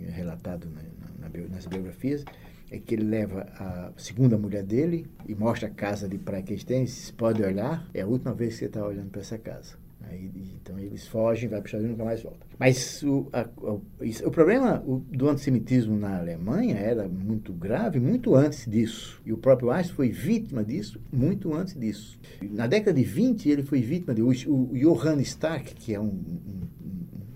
relatada 0.09 0.67
na, 0.67 1.27
na, 1.27 1.47
nas 1.47 1.65
biografias, 1.65 2.23
é 2.69 2.77
que 2.77 2.93
ele 2.93 3.05
leva 3.05 3.47
a 3.57 3.91
segunda 3.97 4.37
mulher 4.37 4.61
dele 4.61 5.07
e 5.27 5.33
mostra 5.33 5.69
a 5.69 5.71
casa 5.71 6.07
de 6.07 6.19
praia 6.19 6.43
que 6.43 6.53
eles 6.53 6.63
têm, 6.63 6.85
vocês 6.85 7.09
podem 7.09 7.43
olhar, 7.43 7.89
é 7.95 8.01
a 8.01 8.07
última 8.07 8.35
vez 8.35 8.53
que 8.53 8.59
você 8.59 8.65
está 8.65 8.85
olhando 8.85 9.09
para 9.09 9.21
essa 9.21 9.39
casa. 9.39 9.75
Aí, 10.01 10.31
então 10.61 10.77
eles 10.79 11.07
fogem, 11.07 11.49
vai 11.49 11.59
para 11.59 11.65
os 11.65 11.73
Estados 11.73 11.85
Unidos 11.85 11.87
e 11.87 11.91
nunca 11.91 12.05
mais 12.05 12.21
voltam. 12.21 12.47
Mas 12.57 13.03
o, 13.03 13.27
a, 13.33 13.47
o, 13.57 13.81
o 14.25 14.31
problema 14.31 14.83
do 15.11 15.29
antissemitismo 15.29 15.97
na 15.97 16.17
Alemanha 16.17 16.75
era 16.75 17.07
muito 17.07 17.51
grave 17.51 17.99
muito 17.99 18.35
antes 18.35 18.65
disso. 18.65 19.21
E 19.25 19.33
o 19.33 19.37
próprio 19.37 19.71
Einstein 19.71 19.95
foi 19.95 20.09
vítima 20.09 20.63
disso 20.63 21.01
muito 21.11 21.53
antes 21.53 21.75
disso. 21.75 22.19
Na 22.41 22.67
década 22.67 22.93
de 22.93 23.03
20, 23.03 23.49
ele 23.49 23.63
foi 23.63 23.81
vítima 23.81 24.13
de. 24.13 24.21
O, 24.21 24.29
o 24.29 24.77
Johann 24.77 25.19
Stark, 25.21 25.75
que 25.75 25.93
é 25.93 25.99
um, 25.99 26.05
um, 26.05 26.67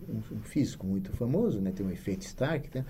um, 0.10 0.38
um 0.38 0.42
físico 0.42 0.86
muito 0.86 1.12
famoso, 1.14 1.60
né, 1.60 1.72
tem 1.72 1.86
um 1.86 1.92
efeito 1.92 2.26
Stark, 2.26 2.70
né, 2.74 2.86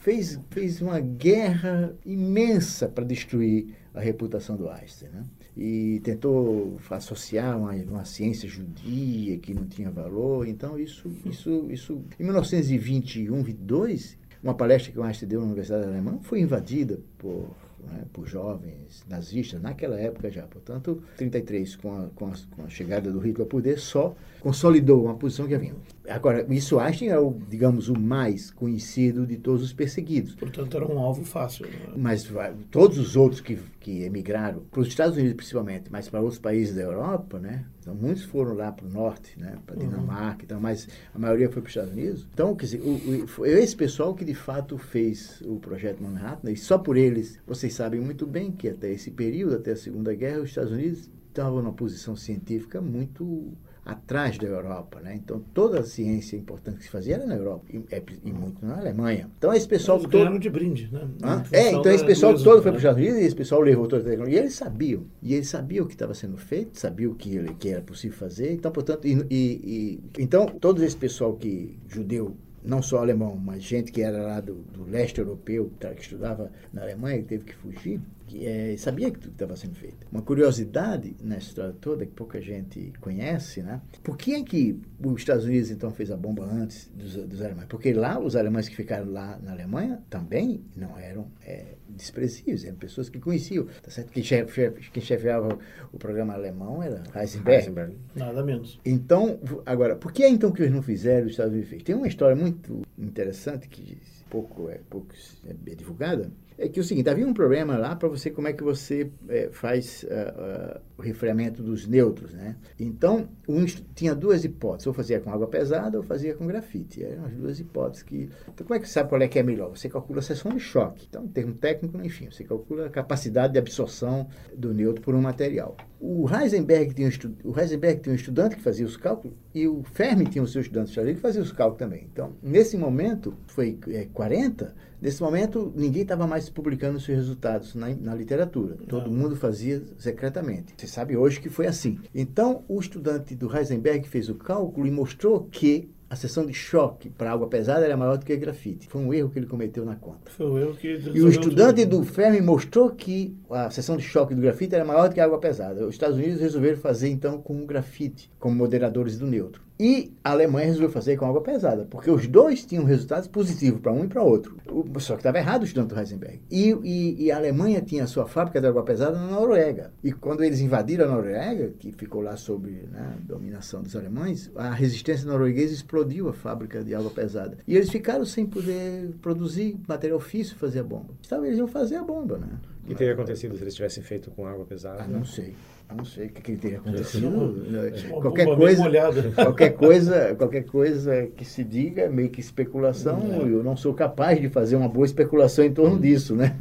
fez, 0.00 0.40
fez 0.50 0.80
uma 0.80 1.00
guerra 1.00 1.94
imensa 2.04 2.88
para 2.88 3.04
destruir 3.04 3.74
a 3.94 4.00
reputação 4.00 4.56
do 4.56 4.68
Einstein. 4.68 5.10
Né? 5.10 5.24
E 5.58 5.98
tentou 6.04 6.78
associar 6.88 7.58
uma, 7.58 7.72
uma 7.72 8.04
ciência 8.04 8.48
judia 8.48 9.36
que 9.38 9.52
não 9.52 9.66
tinha 9.66 9.90
valor. 9.90 10.46
Então, 10.46 10.78
isso, 10.78 11.10
isso, 11.26 11.66
isso 11.68 12.00
em 12.18 12.22
1921, 12.22 13.42
22, 13.42 14.16
uma 14.40 14.54
palestra 14.54 14.92
que 14.92 14.98
o 15.00 15.02
Einstein 15.02 15.28
deu 15.28 15.40
na 15.40 15.46
Universidade 15.46 15.84
Alemã 15.84 16.20
foi 16.22 16.40
invadida 16.40 17.00
por 17.18 17.50
né, 17.90 18.04
por 18.12 18.26
jovens 18.26 19.04
nazistas 19.08 19.60
naquela 19.60 19.98
época 19.98 20.30
já. 20.30 20.42
Portanto, 20.42 21.02
33, 21.16 21.76
com 21.76 21.92
a, 21.92 22.08
com 22.14 22.26
a, 22.26 22.32
com 22.54 22.64
a 22.64 22.68
chegada 22.68 23.10
do 23.10 23.18
Hitler 23.18 23.42
ao 23.42 23.46
poder, 23.46 23.78
só 23.78 24.14
consolidou 24.40 25.04
uma 25.04 25.14
posição 25.14 25.46
que 25.46 25.54
havia. 25.54 25.74
Agora, 26.08 26.46
isso 26.48 26.78
Einstein 26.78 27.08
é 27.08 27.18
o, 27.18 27.36
digamos, 27.48 27.88
o 27.88 27.98
mais 27.98 28.50
conhecido 28.50 29.26
de 29.26 29.36
todos 29.36 29.62
os 29.62 29.72
perseguidos. 29.72 30.34
Portanto, 30.34 30.76
era 30.76 30.86
um 30.86 30.98
alvo 30.98 31.24
fácil. 31.24 31.66
Né? 31.66 31.72
Mas 31.96 32.30
todos 32.70 32.98
os 32.98 33.14
outros 33.14 33.40
que, 33.40 33.58
que 33.80 34.02
emigraram, 34.02 34.62
para 34.70 34.80
os 34.80 34.88
Estados 34.88 35.16
Unidos 35.16 35.34
principalmente, 35.34 35.90
mas 35.90 36.08
para 36.08 36.20
outros 36.20 36.38
países 36.38 36.74
da 36.74 36.82
Europa, 36.82 37.38
né? 37.38 37.64
Então, 37.80 37.94
muitos 37.94 38.22
foram 38.24 38.54
lá 38.54 38.70
para 38.70 38.86
o 38.86 38.90
norte, 38.90 39.38
né? 39.38 39.56
Para 39.64 39.76
uhum. 39.76 39.88
Dinamarca, 39.88 40.44
então, 40.44 40.60
mas 40.60 40.88
a 41.14 41.18
maioria 41.18 41.50
foi 41.50 41.62
para 41.62 41.68
os 41.68 41.76
Estados 41.76 41.92
Unidos. 41.92 42.26
Então, 42.32 42.54
quer 42.54 42.64
dizer, 42.66 42.80
o, 42.80 43.24
o, 43.24 43.26
foi 43.26 43.50
esse 43.50 43.74
pessoal 43.74 44.14
que 44.14 44.24
de 44.24 44.34
fato 44.34 44.76
fez 44.76 45.42
o 45.44 45.58
projeto 45.58 46.02
Manhattan, 46.02 46.50
e 46.50 46.56
só 46.56 46.78
por 46.78 46.96
eles, 46.96 47.38
vocês 47.46 47.72
sabem 47.78 48.00
muito 48.00 48.26
bem 48.26 48.50
que 48.50 48.68
até 48.68 48.90
esse 48.90 49.10
período, 49.10 49.54
até 49.54 49.72
a 49.72 49.76
Segunda 49.76 50.12
Guerra, 50.12 50.40
os 50.40 50.48
Estados 50.48 50.72
Unidos 50.72 51.08
estavam 51.28 51.62
numa 51.62 51.72
posição 51.72 52.16
científica 52.16 52.80
muito 52.80 53.52
atrás 53.84 54.36
da 54.36 54.46
Europa, 54.46 55.00
né? 55.00 55.14
Então 55.14 55.40
toda 55.54 55.78
a 55.78 55.82
ciência 55.84 56.36
importante 56.36 56.78
que 56.78 56.82
se 56.82 56.90
fazia 56.90 57.14
era 57.14 57.24
na 57.24 57.36
Europa 57.36 57.64
e, 57.72 57.82
é, 57.90 58.02
e 58.22 58.32
muito 58.32 58.66
na 58.66 58.78
Alemanha. 58.78 59.30
Então 59.38 59.54
esse 59.54 59.66
pessoal 59.66 59.98
Mas 60.02 60.10
todo 60.10 60.38
de 60.38 60.50
brinde, 60.50 60.90
né? 60.92 61.08
É, 61.52 61.70
então 61.70 61.90
esse 61.90 62.04
pessoal 62.04 62.34
todo 62.34 62.60
foi 62.60 62.72
para 62.72 62.72
os 62.72 62.78
Estados 62.78 63.00
Unidos 63.00 63.18
e 63.20 63.24
esse 63.24 63.36
pessoal 63.36 63.60
levou 63.62 63.86
toda 63.86 64.02
a 64.02 64.04
tecnologia. 64.04 64.38
E 64.38 64.42
eles 64.42 64.54
sabiam, 64.54 65.06
e 65.22 65.32
eles 65.32 65.48
sabiam 65.48 65.84
o 65.84 65.88
que 65.88 65.94
estava 65.94 66.12
sendo 66.12 66.36
feito, 66.36 66.78
sabiam 66.78 67.12
o 67.12 67.14
que, 67.14 67.42
que 67.54 67.68
era 67.70 67.80
possível 67.80 68.18
fazer. 68.18 68.52
Então 68.52 68.70
portanto, 68.72 69.06
e, 69.06 69.24
e, 69.30 70.00
e 70.16 70.22
então 70.22 70.46
todo 70.46 70.84
esse 70.84 70.96
pessoal 70.96 71.34
que 71.34 71.78
judeu 71.88 72.36
não 72.68 72.82
só 72.82 72.98
alemão, 72.98 73.34
mas 73.34 73.62
gente 73.62 73.90
que 73.90 74.02
era 74.02 74.22
lá 74.22 74.40
do, 74.40 74.56
do 74.56 74.84
leste 74.84 75.18
europeu, 75.20 75.72
que, 75.80 76.02
estudava 76.02 76.52
na 76.70 76.82
Alemanha, 76.82 77.22
que 77.22 77.28
teve 77.28 77.44
que 77.44 77.54
fugir, 77.54 77.98
é, 78.34 78.76
sabia 78.76 79.10
que 79.10 79.18
tudo 79.18 79.32
estava 79.32 79.56
sendo 79.56 79.74
feito. 79.74 80.06
Uma 80.10 80.22
curiosidade 80.22 81.16
nessa 81.22 81.48
história 81.48 81.74
toda, 81.80 82.04
que 82.04 82.12
pouca 82.12 82.40
gente 82.40 82.92
conhece, 83.00 83.62
né? 83.62 83.80
Por 84.02 84.16
que 84.16 84.34
é 84.34 84.42
que 84.42 84.78
os 85.02 85.20
Estados 85.20 85.44
Unidos, 85.44 85.70
então, 85.70 85.90
fez 85.90 86.10
a 86.10 86.16
bomba 86.16 86.44
antes 86.44 86.90
dos, 86.94 87.14
dos 87.14 87.42
alemães? 87.42 87.66
Porque 87.68 87.92
lá, 87.92 88.18
os 88.18 88.36
alemães 88.36 88.68
que 88.68 88.76
ficaram 88.76 89.10
lá 89.10 89.38
na 89.42 89.52
Alemanha 89.52 90.02
também 90.10 90.64
não 90.76 90.98
eram 90.98 91.30
é, 91.44 91.74
desprezíveis, 91.88 92.64
eram 92.64 92.76
pessoas 92.76 93.08
que 93.08 93.18
conheciam. 93.18 93.66
Tá 93.82 93.90
certo? 93.90 94.12
Quem, 94.12 94.22
chefe, 94.22 94.70
quem 94.92 95.02
chefiava 95.02 95.58
o 95.92 95.98
programa 95.98 96.34
alemão 96.34 96.82
era 96.82 97.02
Heisenberg. 97.14 97.60
Heisenberg. 97.60 97.96
Nada 98.14 98.42
menos. 98.44 98.80
Então, 98.84 99.38
agora, 99.64 99.96
por 99.96 100.12
que 100.12 100.22
é 100.22 100.28
então 100.28 100.52
que 100.52 100.62
eles 100.62 100.72
não 100.72 100.82
fizeram 100.82 101.26
os 101.26 101.32
Estados 101.32 101.52
Unidos 101.52 101.70
fez? 101.70 101.82
Tem 101.82 101.94
uma 101.94 102.08
história 102.08 102.36
muito 102.36 102.82
interessante 102.98 103.68
que 103.68 103.98
pouco 104.28 104.68
é 104.68 104.80
pouco 104.88 105.08
é 105.46 105.74
divulgada, 105.74 106.30
é 106.58 106.68
que 106.68 106.80
é 106.80 106.82
o 106.82 106.84
seguinte, 106.84 107.08
havia 107.08 107.26
um 107.26 107.32
problema 107.32 107.76
lá 107.76 107.94
para 107.94 108.08
você, 108.08 108.30
como 108.30 108.48
é 108.48 108.52
que 108.52 108.64
você 108.64 109.10
é, 109.28 109.48
faz 109.52 110.04
uh, 110.04 110.76
uh, 110.76 110.80
o 110.98 111.02
refriamento 111.02 111.62
dos 111.62 111.86
neutros, 111.86 112.34
né? 112.34 112.56
Então, 112.78 113.28
um, 113.48 113.64
tinha 113.94 114.12
duas 114.12 114.44
hipóteses, 114.44 114.88
ou 114.88 114.92
fazia 114.92 115.20
com 115.20 115.30
água 115.30 115.46
pesada 115.46 115.96
ou 115.96 116.02
fazia 116.02 116.34
com 116.34 116.46
grafite. 116.48 117.04
Eram 117.04 117.26
as 117.26 117.32
duas 117.32 117.60
hipóteses 117.60 118.02
que... 118.02 118.28
Então, 118.52 118.66
como 118.66 118.74
é 118.74 118.80
que 118.80 118.88
você 118.88 118.94
sabe 118.94 119.08
qual 119.08 119.22
é 119.22 119.28
que 119.28 119.38
é 119.38 119.42
melhor? 119.42 119.70
Você 119.70 119.88
calcula 119.88 120.18
a 120.18 120.22
seção 120.22 120.52
de 120.52 120.58
choque. 120.58 121.06
Então, 121.08 121.24
em 121.24 121.28
termo 121.28 121.54
técnico, 121.54 121.96
enfim, 122.04 122.28
você 122.28 122.42
calcula 122.42 122.86
a 122.86 122.90
capacidade 122.90 123.52
de 123.52 123.58
absorção 123.60 124.28
do 124.56 124.74
neutro 124.74 125.00
por 125.00 125.14
um 125.14 125.20
material. 125.20 125.76
O 126.00 126.28
Heisenberg 126.28 126.94
tinha 126.94 127.06
um, 127.06 127.10
estu, 127.10 127.34
o 127.44 127.58
Heisenberg 127.58 128.00
tinha 128.00 128.12
um 128.12 128.16
estudante 128.16 128.56
que 128.56 128.62
fazia 128.62 128.86
os 128.86 128.96
cálculos 128.96 129.36
e 129.52 129.66
o 129.66 129.82
Fermi 129.82 130.26
tinha 130.26 130.42
o 130.42 130.46
seu 130.46 130.60
estudante 130.60 130.92
que 130.92 131.14
fazia 131.14 131.42
os 131.42 131.50
cálculos 131.50 131.78
também. 131.78 132.08
Então, 132.12 132.36
nesse 132.40 132.76
momento, 132.76 133.34
foi 133.48 133.78
é, 133.88 134.06
40, 134.12 134.74
nesse 135.00 135.20
momento 135.20 135.72
ninguém 135.76 136.02
estava 136.02 136.26
mais 136.26 136.47
publicando 136.52 137.00
seus 137.00 137.18
resultados 137.18 137.74
na, 137.74 137.88
na 137.94 138.14
literatura. 138.14 138.76
Todo 138.88 139.10
mundo 139.10 139.36
fazia 139.36 139.82
secretamente. 139.98 140.74
Você 140.76 140.86
sabe 140.86 141.16
hoje 141.16 141.40
que 141.40 141.48
foi 141.48 141.66
assim. 141.66 141.98
Então, 142.14 142.64
o 142.68 142.80
estudante 142.80 143.34
do 143.34 143.54
Heisenberg 143.54 144.08
fez 144.08 144.28
o 144.28 144.34
cálculo 144.34 144.86
e 144.86 144.90
mostrou 144.90 145.44
que 145.50 145.90
a 146.10 146.16
seção 146.16 146.46
de 146.46 146.54
choque 146.54 147.10
para 147.10 147.30
água 147.30 147.48
pesada 147.48 147.84
era 147.84 147.96
maior 147.96 148.16
do 148.16 148.24
que 148.24 148.34
grafite. 148.36 148.88
Foi 148.88 149.02
um 149.02 149.12
erro 149.12 149.28
que 149.28 149.38
ele 149.38 149.46
cometeu 149.46 149.84
na 149.84 149.94
conta. 149.94 150.30
Foi 150.30 150.46
um 150.46 150.58
erro 150.58 150.74
que 150.74 150.88
E 151.14 151.20
o 151.20 151.28
estudante 151.28 151.84
tudo. 151.84 151.98
do 151.98 152.04
Fermi 152.04 152.40
mostrou 152.40 152.90
que 152.90 153.36
a 153.50 153.70
seção 153.70 153.96
de 153.96 154.02
choque 154.02 154.34
do 154.34 154.40
grafite 154.40 154.74
era 154.74 154.84
maior 154.84 155.08
do 155.08 155.14
que 155.14 155.20
a 155.20 155.24
água 155.24 155.38
pesada. 155.38 155.86
Os 155.86 155.94
Estados 155.94 156.16
Unidos 156.16 156.40
resolveram 156.40 156.78
fazer 156.78 157.08
então 157.10 157.42
com 157.42 157.62
o 157.62 157.66
grafite 157.66 158.30
como 158.38 158.54
moderadores 158.54 159.18
do 159.18 159.26
neutro. 159.26 159.67
E 159.78 160.12
a 160.24 160.32
Alemanha 160.32 160.66
resolveu 160.66 160.90
fazer 160.90 161.16
com 161.16 161.26
água 161.26 161.40
pesada, 161.40 161.86
porque 161.88 162.10
os 162.10 162.26
dois 162.26 162.64
tinham 162.64 162.84
resultados 162.84 163.28
positivos 163.28 163.80
para 163.80 163.92
um 163.92 164.04
e 164.04 164.08
para 164.08 164.22
outro. 164.22 164.56
Só 164.98 165.14
que 165.14 165.20
estava 165.20 165.38
errado 165.38 165.62
o 165.62 165.64
estudante 165.64 165.94
do 165.94 165.98
Heisenberg. 165.98 166.40
E, 166.50 166.70
e, 166.82 167.24
e, 167.24 167.30
a 167.30 167.36
Alemanha 167.36 167.80
tinha 167.80 168.04
a 168.04 168.06
sua 168.06 168.26
fábrica 168.26 168.60
de 168.60 168.66
água 168.66 168.82
pesada 168.82 169.16
na 169.16 169.26
Noruega. 169.26 169.92
E 170.02 170.10
quando 170.10 170.42
eles 170.42 170.60
invadiram 170.60 171.04
a 171.04 171.08
Noruega, 171.08 171.72
que 171.78 171.92
ficou 171.92 172.20
lá 172.20 172.36
sob 172.36 172.68
né, 172.68 173.16
dominação 173.20 173.82
dos 173.82 173.94
alemães, 173.94 174.50
a 174.56 174.70
resistência 174.70 175.26
norueguesa 175.26 175.72
explodiu 175.72 176.28
a 176.28 176.32
fábrica 176.32 176.82
de 176.82 176.94
água 176.94 177.10
pesada. 177.10 177.58
E 177.66 177.76
eles 177.76 177.90
ficaram 177.90 178.24
sem 178.24 178.46
poder 178.46 179.10
produzir 179.22 179.78
material 179.86 180.18
físico 180.18 180.58
fazer 180.58 180.80
a 180.80 180.84
bomba. 180.84 181.14
Então 181.24 181.44
eles 181.44 181.58
iam 181.58 181.68
fazer 181.68 181.96
a 181.96 182.02
bomba, 182.02 182.38
né? 182.38 182.48
O 182.84 182.88
que 182.88 182.94
teria 182.94 183.12
acontecido 183.12 183.54
se 183.56 183.62
eles 183.62 183.74
tivessem 183.74 184.02
feito 184.02 184.30
com 184.30 184.46
água 184.46 184.64
pesada? 184.64 185.02
Ah, 185.02 185.06
não 185.06 185.24
sei. 185.24 185.54
Não 185.96 186.04
sei 186.04 186.26
o 186.26 186.28
que, 186.30 186.42
que 186.42 186.56
teria 186.56 186.78
acontecido. 186.78 187.64
É. 187.94 188.08
Qualquer 188.20 188.46
coisa, 188.46 188.84
qualquer 189.34 189.70
coisa, 189.70 190.34
qualquer 190.36 190.64
coisa 190.64 191.26
que 191.34 191.44
se 191.44 191.64
diga 191.64 192.02
é 192.02 192.08
meio 192.08 192.28
que 192.28 192.40
especulação. 192.40 193.20
É. 193.32 193.42
Eu 193.42 193.64
não 193.64 193.76
sou 193.76 193.94
capaz 193.94 194.40
de 194.40 194.48
fazer 194.48 194.76
uma 194.76 194.88
boa 194.88 195.06
especulação 195.06 195.64
em 195.64 195.72
torno 195.72 195.96
hum. 195.96 196.00
disso, 196.00 196.34
né? 196.34 196.54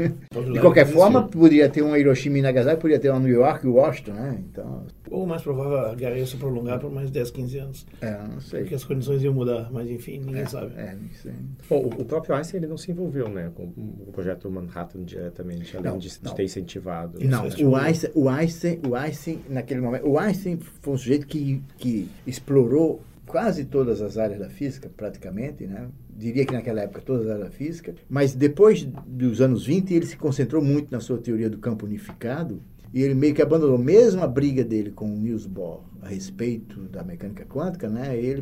De 0.53 0.59
qualquer 0.59 0.87
forma, 0.87 1.27
poderia 1.27 1.67
ter 1.67 1.81
uma 1.81 1.99
Hiroshima 1.99 2.37
e 2.37 2.41
Nagasaki, 2.41 2.81
poderia 2.81 2.99
ter 2.99 3.09
uma 3.09 3.19
New 3.19 3.33
York 3.33 3.65
e 3.65 3.69
Washington, 3.69 4.13
né? 4.13 4.37
Então, 4.49 4.85
ou 5.09 5.25
mais 5.25 5.41
provável, 5.41 5.77
a 5.79 5.95
guerra 5.95 6.17
ia 6.17 6.25
se 6.25 6.37
prolongar 6.37 6.79
por 6.79 6.91
mais 6.91 7.09
10, 7.09 7.31
15 7.31 7.57
anos. 7.57 7.85
É, 8.01 8.17
não 8.17 8.39
sei. 8.41 8.61
Porque 8.61 8.75
as 8.75 8.83
condições 8.83 9.23
iam 9.23 9.33
mudar, 9.33 9.69
mas 9.71 9.89
enfim, 9.89 10.19
ninguém 10.19 10.41
é, 10.41 10.45
sabe. 10.45 10.73
É, 10.77 10.95
não 10.95 11.09
sei. 11.21 11.33
Bom, 11.69 11.85
o, 11.85 12.01
o, 12.01 12.05
próprio 12.05 12.35
Einstein 12.35 12.59
ele 12.59 12.67
não 12.67 12.77
se 12.77 12.91
envolveu 12.91 13.27
né, 13.29 13.51
com 13.53 13.63
o 13.63 14.11
projeto 14.11 14.49
Manhattan 14.49 15.03
diretamente, 15.03 15.75
além 15.75 15.91
não, 15.91 15.97
de, 15.97 16.09
de, 16.09 16.35
ter 16.35 16.43
incentivado. 16.43 17.19
Não, 17.23 17.43
o 17.43 17.75
Einstein, 17.75 18.11
o, 18.15 18.29
Einstein, 18.29 18.79
o 18.87 18.95
Einstein, 18.95 19.41
naquele 19.49 19.81
momento, 19.81 20.07
o 20.07 20.17
Einstein 20.17 20.59
foi 20.81 20.93
um 20.93 20.97
sujeito 20.97 21.27
que, 21.27 21.61
que 21.77 22.09
explorou 22.25 23.01
quase 23.25 23.65
todas 23.65 24.01
as 24.01 24.17
áreas 24.17 24.39
da 24.39 24.49
física, 24.49 24.89
praticamente, 24.95 25.67
né? 25.67 25.89
diria 26.17 26.45
que 26.45 26.53
naquela 26.53 26.81
época 26.81 27.01
todas 27.01 27.27
as 27.27 27.31
áreas 27.31 27.45
da 27.45 27.51
física, 27.51 27.93
mas 28.09 28.33
depois 28.33 28.87
dos 29.05 29.39
anos 29.39 29.65
20 29.65 29.93
ele 29.93 30.05
se 30.05 30.17
concentrou 30.17 30.63
muito 30.63 30.91
na 30.91 30.99
sua 30.99 31.17
teoria 31.19 31.49
do 31.49 31.59
campo 31.59 31.85
unificado, 31.85 32.59
e 32.93 33.01
ele 33.01 33.13
meio 33.13 33.33
que 33.33 33.41
abandonou 33.41 33.77
mesmo 33.77 34.23
a 34.23 34.27
briga 34.27 34.63
dele 34.63 34.91
com 34.91 35.05
o 35.05 35.17
Niels 35.17 35.45
Bohr 35.45 35.81
a 36.01 36.07
respeito 36.07 36.81
da 36.83 37.03
mecânica 37.03 37.45
quântica, 37.45 37.89
né? 37.89 38.17
Ele 38.17 38.41